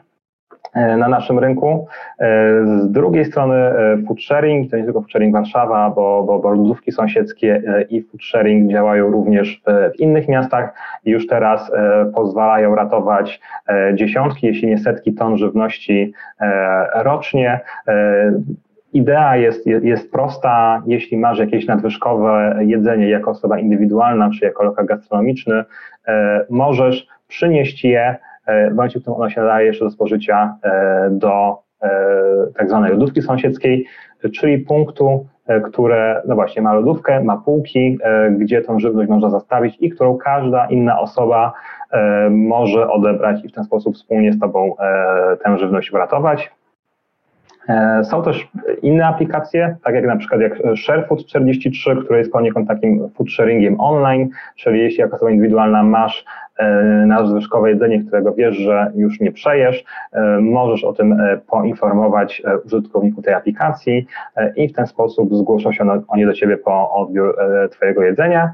E, 0.73 0.97
na 0.97 1.07
naszym 1.07 1.39
rynku. 1.39 1.87
E, 2.19 2.27
z 2.65 2.91
drugiej 2.91 3.25
strony 3.25 3.55
e, 3.55 3.97
food 4.07 4.21
sharing, 4.21 4.71
to 4.71 4.77
nie 4.77 4.83
tylko 4.83 5.01
food 5.01 5.11
sharing 5.11 5.33
Warszawa, 5.33 5.89
bo, 5.89 6.23
bo, 6.23 6.39
bo 6.39 6.49
lodówki 6.49 6.91
sąsiedzkie 6.91 7.63
i 7.89 8.01
food 8.01 8.23
sharing 8.23 8.71
działają 8.71 9.11
również 9.11 9.61
w 9.67 9.99
innych 9.99 10.27
miastach 10.27 10.73
i 11.05 11.09
już 11.09 11.27
teraz 11.27 11.71
pozwalają 12.15 12.75
ratować 12.75 13.41
dziesiątki, 13.93 14.47
jeśli 14.47 14.67
nie 14.67 14.77
setki 14.77 15.13
ton 15.13 15.37
żywności 15.37 16.13
rocznie. 16.95 17.59
Idea 18.93 19.37
jest, 19.37 19.67
jest 19.67 20.11
prosta. 20.11 20.81
Jeśli 20.87 21.17
masz 21.17 21.39
jakieś 21.39 21.67
nadwyżkowe 21.67 22.57
jedzenie 22.61 23.09
jako 23.09 23.31
osoba 23.31 23.59
indywidualna 23.59 24.29
czy 24.39 24.45
jako 24.45 24.63
lokal 24.63 24.85
gastronomiczny, 24.85 25.63
możesz 26.49 27.07
przynieść 27.27 27.83
je 27.83 28.15
w 28.71 28.75
momencie, 28.75 28.99
w 28.99 29.01
którym 29.01 29.19
ono 29.19 29.29
się 29.29 29.41
nadaje 29.41 29.67
jeszcze 29.67 29.85
do 29.85 29.91
spożycia 29.91 30.55
e, 30.63 31.09
do 31.11 31.57
e, 31.81 31.89
tak 32.57 32.69
zwanej 32.69 32.91
lodówki 32.91 33.21
sąsiedzkiej, 33.21 33.85
czyli 34.35 34.57
punktu, 34.57 35.25
które 35.63 36.21
no 36.27 36.35
właśnie 36.35 36.61
ma 36.61 36.73
lodówkę, 36.73 37.23
ma 37.23 37.37
półki, 37.37 37.97
gdzie 38.31 38.61
tą 38.61 38.79
żywność 38.79 39.09
można 39.09 39.29
zastawić 39.29 39.77
i 39.79 39.89
którą 39.89 40.17
każda 40.17 40.65
inna 40.65 40.99
osoba 40.99 41.53
może 42.29 42.89
odebrać 42.89 43.45
i 43.45 43.47
w 43.49 43.51
ten 43.51 43.63
sposób 43.63 43.95
wspólnie 43.95 44.33
z 44.33 44.39
Tobą 44.39 44.75
tę 45.43 45.57
żywność 45.57 45.93
uratować. 45.93 46.51
Są 48.03 48.23
też 48.23 48.47
inne 48.81 49.07
aplikacje, 49.07 49.75
tak 49.83 49.95
jak 49.95 50.05
na 50.05 50.15
przykład 50.15 50.41
jak 50.41 50.53
ShareFood 50.75 51.25
43, 51.25 51.95
który 51.95 52.19
jest 52.19 52.31
poniekąd 52.31 52.67
takim 52.67 53.09
food 53.09 53.31
sharingiem 53.31 53.79
online, 53.79 54.29
czyli 54.55 54.79
jeśli 54.79 54.99
jako 54.99 55.15
osoba 55.15 55.31
indywidualna 55.31 55.83
masz 55.83 56.25
E, 56.25 56.40
na 57.05 57.25
zwyżkowe 57.25 57.69
jedzenie, 57.69 58.03
którego 58.03 58.33
wiesz, 58.33 58.55
że 58.55 58.91
już 58.95 59.19
nie 59.19 59.31
przejesz, 59.31 59.83
e, 60.13 60.21
możesz 60.41 60.83
o 60.83 60.93
tym 60.93 61.13
e, 61.13 61.37
poinformować 61.37 62.43
użytkowników 62.65 63.25
tej 63.25 63.33
aplikacji 63.33 64.07
i 64.55 64.67
w 64.67 64.73
ten 64.73 64.87
sposób 64.87 65.35
zgłoszą 65.35 65.71
się 65.71 66.03
oni 66.07 66.25
do 66.25 66.33
Ciebie 66.33 66.57
po 66.57 66.93
odbiór 66.93 67.37
Twojego 67.71 68.03
jedzenia. 68.03 68.53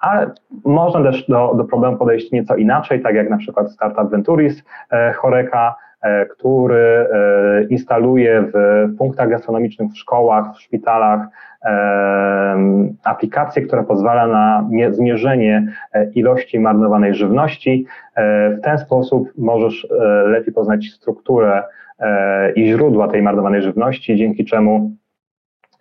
Ale 0.00 0.30
można 0.64 1.02
też 1.02 1.26
do, 1.26 1.54
do 1.56 1.64
problemu 1.64 1.96
podejść 1.96 2.32
nieco 2.32 2.56
inaczej, 2.56 3.02
tak 3.02 3.14
jak 3.14 3.30
na 3.30 3.36
przykład 3.36 3.72
startup 3.72 4.10
Venturis 4.10 4.64
Choreka, 5.16 5.76
który 6.30 7.06
instaluje 7.70 8.44
w 8.54 8.88
punktach 8.98 9.30
gastronomicznych, 9.30 9.92
w 9.92 9.98
szkołach, 9.98 10.54
w 10.54 10.60
szpitalach 10.60 11.20
aplikację, 13.04 13.62
która 13.62 13.82
pozwala 13.82 14.26
na 14.26 14.68
zmierzenie 14.90 15.66
ilości 16.14 16.60
marnowanej 16.60 17.14
żywności. 17.14 17.86
W 18.58 18.60
ten 18.62 18.78
sposób 18.78 19.32
możesz 19.38 19.88
lepiej 20.26 20.54
poznać 20.54 20.86
strukturę 20.86 21.62
i 22.56 22.66
źródła 22.66 23.08
tej 23.08 23.22
marnowanej 23.22 23.62
żywności, 23.62 24.16
dzięki 24.16 24.44
czemu 24.44 24.96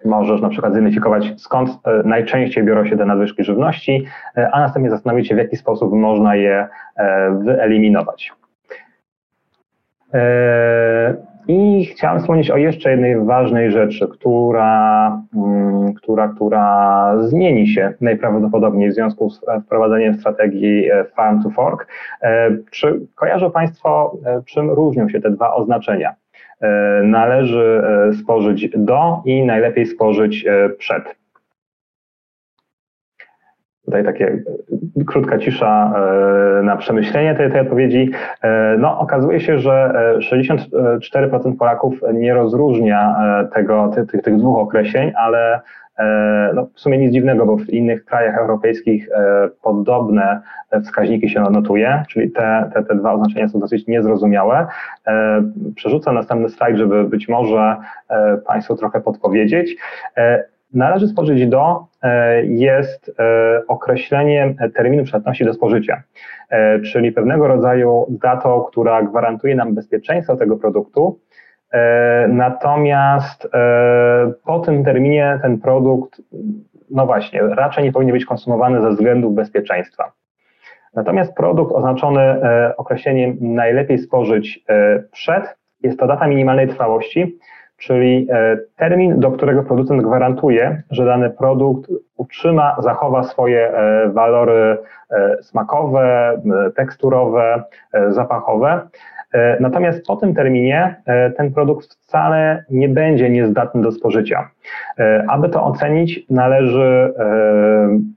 możesz 0.06 0.42
na 0.42 0.50
przykład 0.50 0.74
zidentyfikować, 0.74 1.34
skąd 1.38 1.70
e, 1.70 2.04
najczęściej 2.06 2.64
biorą 2.64 2.86
się 2.86 2.98
te 2.98 3.06
nadwyżki 3.06 3.44
żywności, 3.44 4.06
e, 4.38 4.52
a 4.52 4.60
następnie 4.60 4.90
zastanowić 4.90 5.28
się, 5.28 5.36
w 5.36 5.38
jaki 5.38 5.58
sposób 5.58 5.94
można 5.94 6.36
je 6.36 6.68
e, 6.96 7.32
wyeliminować. 7.44 8.34
I 11.48 11.86
chciałem 11.86 12.20
wspomnieć 12.20 12.52
o 12.52 12.58
jeszcze 12.58 12.92
jednej 12.92 13.26
ważnej 13.26 13.72
rzeczy, 13.72 14.08
która, 14.08 15.22
mm, 15.36 15.94
która, 15.94 16.28
która 16.28 17.14
zmieni 17.22 17.68
się 17.68 17.94
najprawdopodobniej 18.02 18.90
w 18.90 18.94
związku 18.94 19.30
z 19.30 19.42
wprowadzeniem 19.66 20.14
strategii 20.14 20.90
Farm 21.16 21.44
to 21.44 21.50
Fork. 21.50 21.88
Czy 22.72 23.08
kojarzą 23.16 23.52
Państwo, 23.52 24.18
czym 24.46 24.70
różnią 24.70 25.10
się 25.10 25.22
te 25.22 25.32
dwa 25.32 25.54
oznaczenia? 25.54 26.16
E, 26.62 27.02
należy 27.04 27.82
e, 28.10 28.14
spożyć 28.14 28.70
do 28.78 29.22
i 29.26 29.44
najlepiej 29.44 29.86
spożyć 29.86 30.46
e, 30.48 30.70
przed. 30.70 31.25
Tutaj 33.96 34.14
takie 34.14 34.44
krótka 35.08 35.38
cisza 35.38 35.94
na 36.64 36.78
przemyślenie 36.78 37.36
tej, 37.36 37.52
tej 37.52 37.62
odpowiedzi. 37.62 38.12
No, 38.78 39.00
okazuje 39.00 39.40
się, 39.40 39.60
że 39.60 39.94
64% 40.20 41.58
Polaków 41.58 41.94
nie 42.14 42.34
rozróżnia 42.34 43.16
tego, 43.54 43.92
tych, 43.96 44.22
tych 44.22 44.38
dwóch 44.38 44.58
określeń, 44.58 45.12
ale 45.18 45.62
E, 46.00 46.52
no, 46.56 46.68
w 46.74 46.80
sumie 46.80 46.98
nic 46.98 47.14
dziwnego, 47.14 47.46
bo 47.46 47.58
w 47.58 47.70
innych 47.70 48.06
krajach 48.06 48.38
europejskich 48.38 49.10
e, 49.10 49.50
podobne 49.62 50.42
wskaźniki 50.84 51.30
się 51.30 51.42
notuje, 51.42 52.04
czyli 52.10 52.32
te, 52.32 52.72
te, 52.74 52.84
te 52.84 52.96
dwa 52.96 53.14
oznaczenia 53.14 53.48
są 53.48 53.60
dosyć 53.60 53.88
niezrozumiałe. 53.88 54.68
E, 55.08 55.44
przerzucę 55.76 56.12
następny 56.12 56.50
slajd, 56.50 56.78
żeby 56.78 57.04
być 57.04 57.28
może 57.28 57.76
Państwu 58.48 58.76
trochę 58.76 59.02
podpowiedzieć. 59.02 59.76
Należy 60.76 61.08
spożyć 61.08 61.48
do 61.48 61.86
jest 62.44 63.12
określenie 63.68 64.56
terminu 64.76 65.04
przydatności 65.04 65.46
do 65.46 65.54
spożycia, 65.54 66.04
czyli 66.86 67.12
pewnego 67.12 67.48
rodzaju 67.48 68.06
datą, 68.10 68.62
która 68.62 69.04
gwarantuje 69.04 69.56
nam 69.56 69.76
bezpieczeństwo 69.76 70.36
tego 70.36 70.58
produktu, 70.58 71.20
E, 71.76 72.28
natomiast 72.28 73.48
e, 73.54 74.34
po 74.46 74.60
tym 74.60 74.84
terminie 74.84 75.40
ten 75.42 75.60
produkt, 75.60 76.22
no 76.90 77.06
właśnie, 77.06 77.42
raczej 77.42 77.84
nie 77.84 77.92
powinien 77.92 78.14
być 78.14 78.26
konsumowany 78.26 78.82
ze 78.82 78.90
względów 78.90 79.36
bezpieczeństwa. 79.36 80.12
Natomiast 80.94 81.34
produkt 81.34 81.72
oznaczony 81.72 82.22
e, 82.22 82.74
określeniem 82.78 83.38
najlepiej 83.42 83.98
spożyć 84.00 84.66
przed 85.12 85.56
jest 85.84 86.00
to 86.00 86.08
data 86.08 86.28
minimalnej 86.28 86.68
trwałości, 86.68 87.38
czyli 87.78 88.28
termin, 88.78 89.20
do 89.20 89.32
którego 89.32 89.64
producent 89.64 90.02
gwarantuje, 90.02 90.84
że 90.92 91.06
dany 91.06 91.30
produkt 91.30 91.92
utrzyma, 92.18 92.76
zachowa 92.80 93.24
swoje 93.24 93.72
walory 94.14 94.78
smakowe, 95.42 96.42
teksturowe, 96.76 97.64
zapachowe. 98.10 98.88
E, 99.36 99.58
natomiast 99.60 100.06
po 100.06 100.16
tym 100.16 100.34
terminie 100.34 100.96
e, 101.06 101.32
ten 101.32 101.54
produkt 101.54 101.94
wcale 101.94 102.66
nie 102.70 102.90
będzie 102.90 103.30
niezdatny 103.30 103.82
do 103.82 103.92
spożycia. 103.92 104.50
E, 105.00 105.26
aby 105.30 105.50
to 105.50 105.64
ocenić, 105.64 106.26
należy, 106.30 107.14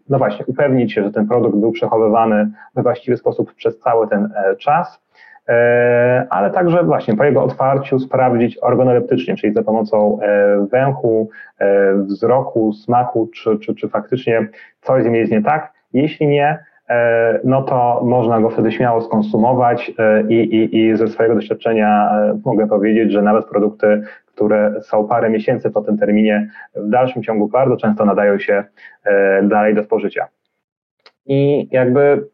no 0.08 0.18
właśnie, 0.18 0.46
upewnić 0.46 0.92
się, 0.92 1.02
że 1.02 1.10
ten 1.10 1.28
produkt 1.28 1.56
był 1.56 1.72
przechowywany 1.72 2.50
we 2.74 2.82
właściwy 2.82 3.16
sposób 3.16 3.54
przez 3.54 3.78
cały 3.78 4.08
ten 4.08 4.32
czas, 4.58 5.07
ale 6.30 6.50
także 6.50 6.84
właśnie 6.84 7.16
po 7.16 7.24
jego 7.24 7.44
otwarciu 7.44 7.98
sprawdzić 7.98 8.58
organoleptycznie, 8.62 9.36
czyli 9.36 9.52
za 9.52 9.62
pomocą 9.62 10.18
węchu, 10.72 11.30
wzroku, 11.94 12.72
smaku, 12.72 13.30
czy, 13.34 13.58
czy, 13.58 13.74
czy 13.74 13.88
faktycznie 13.88 14.48
coś 14.80 15.02
z 15.02 15.06
nim 15.06 15.14
jest 15.14 15.32
nie 15.32 15.42
tak. 15.42 15.72
Jeśli 15.92 16.26
nie, 16.26 16.58
E, 16.88 17.40
no 17.44 17.62
to 17.62 18.00
można 18.04 18.40
go 18.40 18.50
wtedy 18.50 18.72
śmiało 18.72 19.00
skonsumować 19.00 19.92
e, 19.98 20.22
i, 20.28 20.34
i, 20.34 20.76
i 20.78 20.96
ze 20.96 21.08
swojego 21.08 21.34
doświadczenia 21.34 22.10
e, 22.12 22.40
mogę 22.44 22.68
powiedzieć, 22.68 23.12
że 23.12 23.22
nawet 23.22 23.46
produkty, 23.46 24.02
które 24.26 24.74
są 24.82 25.08
parę 25.08 25.30
miesięcy 25.30 25.70
po 25.70 25.80
tym 25.80 25.98
terminie, 25.98 26.50
w 26.74 26.88
dalszym 26.88 27.22
ciągu 27.22 27.48
bardzo 27.48 27.76
często 27.76 28.04
nadają 28.04 28.38
się 28.38 28.64
dalej 29.42 29.74
do 29.74 29.84
spożycia. 29.84 30.28
I 31.26 31.68
jakby 31.70 32.28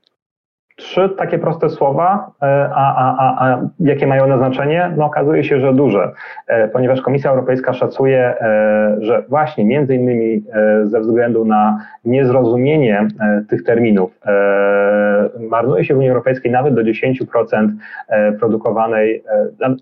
trzy 0.76 1.08
takie 1.18 1.38
proste 1.38 1.70
słowa, 1.70 2.30
a, 2.40 2.94
a, 2.96 3.16
a, 3.18 3.48
a 3.48 3.60
jakie 3.80 4.06
mają 4.06 4.26
na 4.26 4.38
znaczenie? 4.38 4.92
No 4.96 5.04
okazuje 5.04 5.44
się, 5.44 5.60
że 5.60 5.74
duże, 5.74 6.12
ponieważ 6.72 7.00
Komisja 7.00 7.30
Europejska 7.30 7.72
szacuje, 7.72 8.34
że 8.98 9.22
właśnie 9.28 9.64
między 9.64 9.94
innymi 9.94 10.42
ze 10.84 11.00
względu 11.00 11.44
na 11.44 11.78
niezrozumienie 12.04 13.08
tych 13.48 13.64
terminów 13.64 14.20
marnuje 15.40 15.84
się 15.84 15.94
w 15.94 15.96
Unii 15.96 16.08
Europejskiej 16.08 16.52
nawet 16.52 16.74
do 16.74 16.82
10% 16.82 17.68
produkowanej, 18.38 19.24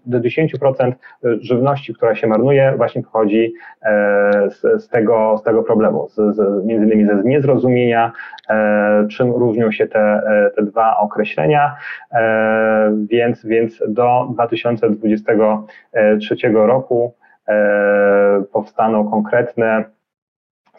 do 0.07 0.21
10% 0.21 0.93
żywności, 1.41 1.95
która 1.95 2.15
się 2.15 2.27
marnuje, 2.27 2.75
właśnie 2.77 3.03
pochodzi 3.03 3.53
z, 4.49 4.83
z, 4.83 4.89
tego, 4.89 5.39
z 5.39 5.43
tego 5.43 5.63
problemu, 5.63 6.09
z, 6.09 6.15
z, 6.15 6.65
między 6.65 6.87
innymi 6.87 7.07
ze 7.07 7.23
niezrozumienia, 7.25 8.13
czym 9.11 9.31
różnią 9.31 9.73
się 9.73 9.87
te, 9.87 10.23
te 10.57 10.63
dwa 10.63 10.99
określenia, 10.99 11.77
e, 12.13 12.97
więc, 13.11 13.47
więc 13.47 13.83
do 13.89 14.29
2023 14.35 16.37
roku 16.53 17.15
e, 17.49 18.43
powstaną 18.53 19.11
konkretne 19.11 19.85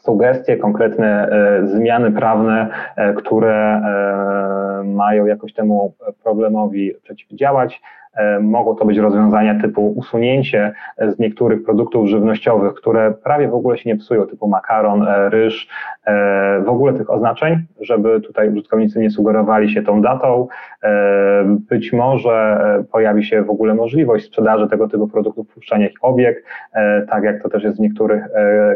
sugestie, 0.05 0.57
konkretne 0.57 1.29
e, 1.29 1.67
zmiany 1.67 2.11
prawne, 2.11 2.67
które 3.15 3.81
mają 4.85 5.25
jakoś 5.25 5.53
temu 5.53 5.93
problemowi 6.23 6.93
przeciwdziałać. 7.03 7.81
E, 8.15 8.39
mogą 8.39 8.75
to 8.75 8.85
być 8.85 8.97
rozwiązania 8.97 9.61
typu 9.61 9.87
usunięcie 9.87 10.73
z 10.97 11.19
niektórych 11.19 11.63
produktów 11.63 12.07
żywnościowych, 12.07 12.73
które 12.73 13.13
prawie 13.23 13.47
w 13.47 13.53
ogóle 13.53 13.77
się 13.77 13.89
nie 13.89 13.97
psują, 13.97 14.25
typu 14.25 14.47
makaron, 14.47 15.07
e, 15.07 15.29
ryż, 15.29 15.67
e, 16.05 16.61
w 16.61 16.69
ogóle 16.69 16.93
tych 16.93 17.09
oznaczeń, 17.09 17.57
żeby 17.81 18.21
tutaj 18.21 18.49
użytkownicy 18.49 18.99
nie 18.99 19.11
sugerowali 19.11 19.73
się 19.73 19.83
tą 19.83 20.01
datą. 20.01 20.47
Być 21.45 21.93
może 21.93 22.59
pojawi 22.91 23.23
się 23.23 23.43
w 23.43 23.49
ogóle 23.49 23.73
możliwość 23.73 24.25
sprzedaży 24.25 24.67
tego 24.67 24.87
typu 24.87 25.07
produktów, 25.07 25.49
wpuszczania 25.49 25.87
ich 25.87 25.97
obieg, 26.01 26.43
tak 27.09 27.23
jak 27.23 27.43
to 27.43 27.49
też 27.49 27.63
jest 27.63 27.77
w 27.77 27.81
niektórych 27.81 28.27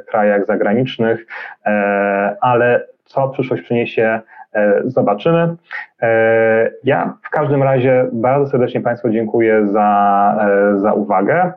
krajach 0.07 0.45
zagranicznych, 0.45 1.25
ale 2.41 2.85
co 3.05 3.29
przyszłość 3.29 3.63
przyniesie, 3.63 4.21
E, 4.36 4.36
zobaczymy. 4.85 5.55
E, 6.01 6.71
ja 6.83 7.17
w 7.23 7.29
każdym 7.29 7.63
razie 7.63 8.09
bardzo 8.13 8.51
serdecznie 8.51 8.81
Państwu 8.81 9.09
dziękuję 9.09 9.67
za, 9.67 10.37
e, 10.41 10.79
za 10.79 10.93
uwagę. 10.93 11.53